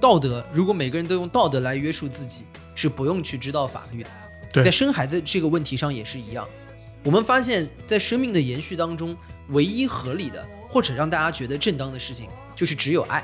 [0.00, 4.04] 道德如果每个人都用道德来约束自己，是不用去知道法律
[4.64, 6.48] 在生孩子这个问题上也是一样。
[7.04, 9.14] 我们发现，在生命的延续当中，
[9.50, 12.26] 唯一合理的或者让大家觉得正当的事情，
[12.56, 13.22] 就是只有爱，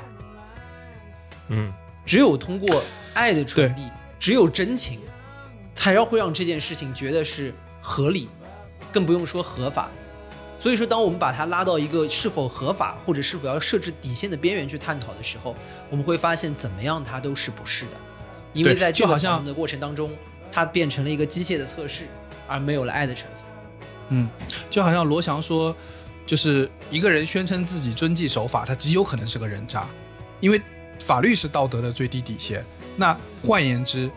[1.49, 1.69] 嗯，
[2.05, 2.83] 只有通过
[3.15, 4.99] 爱的传递，只有真情，
[5.73, 8.29] 才要会让这件事情觉得是合理，
[8.93, 9.89] 更不用说合法。
[10.59, 15.53] 所以说，当我们把它拉到一个是否合法或者是否要设置底线的边缘去探讨的时候，
[15.89, 17.91] 我们会发现怎么样它都是不是的，
[18.53, 20.09] 因为在这讨论的过程当中，
[20.49, 22.07] 它变成了一个机械的测试，
[22.47, 23.51] 而没有了爱的成分。
[24.09, 24.29] 嗯，
[24.69, 25.75] 就好像罗翔说，
[26.25, 29.85] 就是一个人宣称自己遵纪守法，他极有可能是个人渣，
[30.39, 30.61] 因为
[31.01, 32.63] 法律是道德的最低底线。
[32.95, 34.09] 那换言之，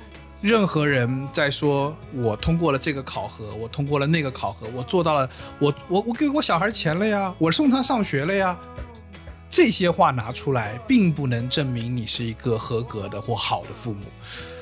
[0.42, 5.28] 任何人在说我通过了这个考核，我通过了那个考核，我做到了，
[5.58, 8.56] 我我我给我小孩钱了呀，我送他上学了呀，
[9.48, 14.04] 这些话拿出来，并不能证明你是一个合格的或好的父母。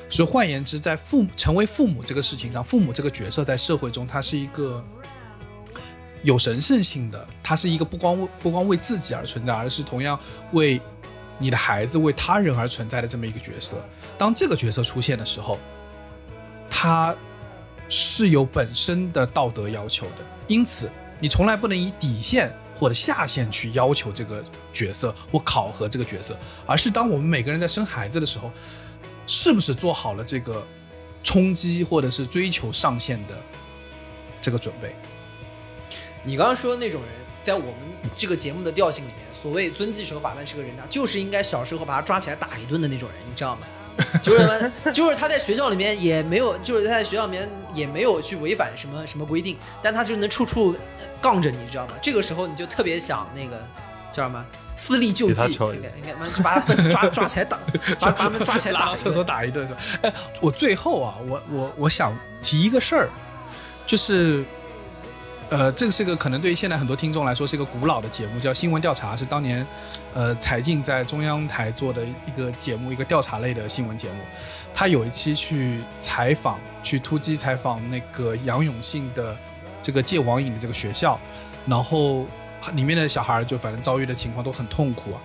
[0.09, 4.83] 所以换言之，在父成为父母这个事情上，父母这个角色在社会中，它是一个
[6.23, 10.17] 有神圣性的，它是一个不光不光为自己而存在，而是同样
[10.53, 10.79] 为
[11.37, 13.77] 你的孩子、为他人而存在的这么一个角色。
[14.17, 15.59] 当这个角色出现的时候，
[16.69, 17.15] 他
[17.89, 28.51] 是有本身的道德要求的，因此你从来不能以底线或者下限去要求这个角色或考核这个角色，而是当我们每个人在生孩子的时候，
[29.27, 30.65] 是不是做好了这个
[31.23, 33.35] 冲击或者是追求上限的
[34.41, 34.95] 这个准备？
[36.23, 37.11] 你刚刚说的那种人，
[37.45, 37.75] 在我们
[38.15, 43.67] 这个节目的调性里面，所谓遵纪守法万事个人渣，就是应该小时候把他抓起来打一顿的那种人，你知道吗？
[44.21, 44.71] 就是？
[44.91, 50.75] 就是他在学校里面也没有，就是他在学校里面也没有去违反什么什么规定，但他就能处处
[51.21, 51.93] 杠着你，知道吗？
[52.01, 53.63] 这个时候你就特别想那个
[54.11, 57.57] 叫什么私力救济，应该应该把他们抓抓起来打，
[58.01, 59.79] 把把他们抓起来打厕所打一顿是吧？
[60.01, 63.09] 哎，我最后啊，我我我想提一个事儿，
[63.87, 64.43] 就是，
[65.49, 69.65] 呃，这个是个可能对于现在很多听众来说是一个古老的节目，叫新闻调查，是当年
[70.13, 74.19] 呃财经在中央台做的一个节目，一个调查类的新闻节目。
[74.73, 79.37] 他有一期去采访，去突击采访那个杨永信的
[79.81, 81.17] 这个戒网瘾的这个学校，
[81.65, 82.25] 然后
[82.73, 85.21] 里面的小孩就反正遭遇的情况都很痛苦啊。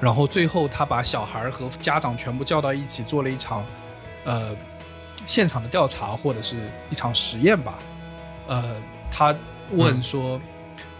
[0.00, 3.64] 然后最后他把小孩和家长全部叫到一起，做了一场，
[4.24, 4.54] 呃，
[5.26, 7.74] 现场的调查或者是一场实验吧。
[8.46, 8.76] 呃，
[9.10, 9.34] 他
[9.72, 10.40] 问说，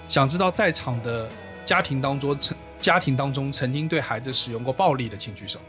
[0.08, 1.30] 想知道在场的
[1.64, 5.60] 家庭当中曾家庭当中曾经对孩子使用过暴力的，请举手。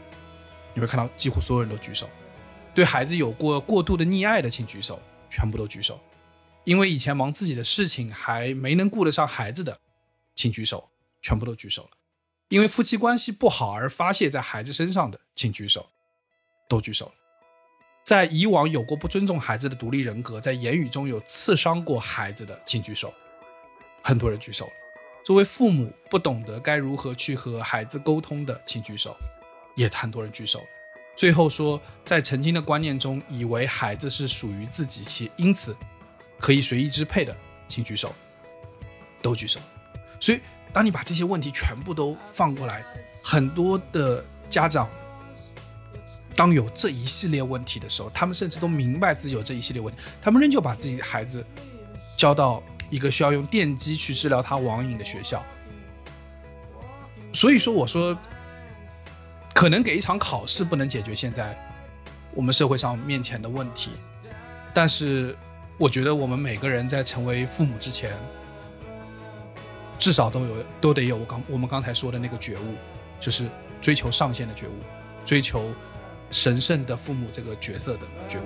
[0.72, 2.08] 你会看到几乎所有人都举手。
[2.74, 5.00] 对孩子有过过度的溺爱的，请举手，
[5.30, 6.00] 全部都举手。
[6.64, 9.78] 因为以前忙自己的事情还没能顾得上孩子的，
[10.34, 10.88] 请举手，
[11.22, 11.90] 全部都举手了。
[12.48, 15.86] 因为夫妻关系不好而发泄在孩子身上的，请举手，
[16.68, 17.12] 都举手了。
[18.04, 23.12] 在以往有过不尊重孩子的独立人格，在言语中有刺伤过孩子的，请举手。
[24.02, 24.72] 很多人举手了。
[25.24, 29.16] 作为父母不懂得该如何去和孩子沟通的，请举手，
[29.74, 30.66] 也很多人举手了。
[31.16, 35.74] 最后说，在曾经的观念中，以为孩子是属于自己，且因此
[36.38, 37.34] 可以随意支配的，
[37.66, 38.14] 请举手，
[39.22, 39.58] 都举手。
[40.20, 40.40] 所以，
[40.74, 42.84] 当你把这些问题全部都放过来，
[43.22, 44.90] 很多的家长，
[46.36, 51.44] 当有这一系列问题的时候，他们甚至都明白自己有这一系列问题，他们仍旧把自己的孩子
[52.16, 55.44] 交到一个需要用电击去治疗他网瘾的学校。
[57.32, 58.16] 所以说，我说，
[59.52, 61.56] 可能给一场考试不能解决现在
[62.32, 63.90] 我们社会上面前的问题，
[64.72, 65.36] 但是
[65.78, 68.12] 我觉得我们每个人在成为父母之前，
[69.98, 72.74] 至少都有都得有我刚我们刚才说的那个觉悟，
[73.18, 73.48] 就是
[73.80, 74.74] 追求上限的觉悟，
[75.24, 75.72] 追求
[76.34, 78.42] 神圣的父母这个角色的觉悟。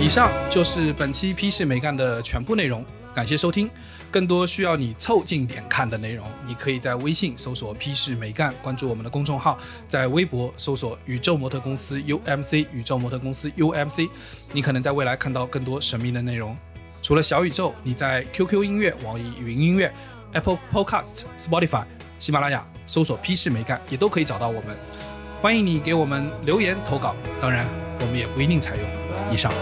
[0.00, 2.82] 以上就是本期批示没干的全部内容，
[3.14, 3.68] 感谢收听。
[4.10, 14.08] 更多需要你凑近点看的内容，你可以在微信搜索“批示没干”，关注我们的公众号；在微博搜索“宇宙模特公司 UMC”，宇宙模特公司 UMC，
[14.50, 16.56] 你可能在未来看到更多神秘的内容。
[17.02, 19.92] 除了小宇宙，你在 QQ 音乐、网易云音乐、
[20.32, 21.84] Apple Podcast、Spotify、
[22.18, 24.74] 喜马拉雅搜索“批示没干”也都可以找到我们。
[25.42, 27.66] 欢迎你给我们留言投稿，当然
[28.00, 29.32] 我们也不一定采用。
[29.32, 29.52] 以上。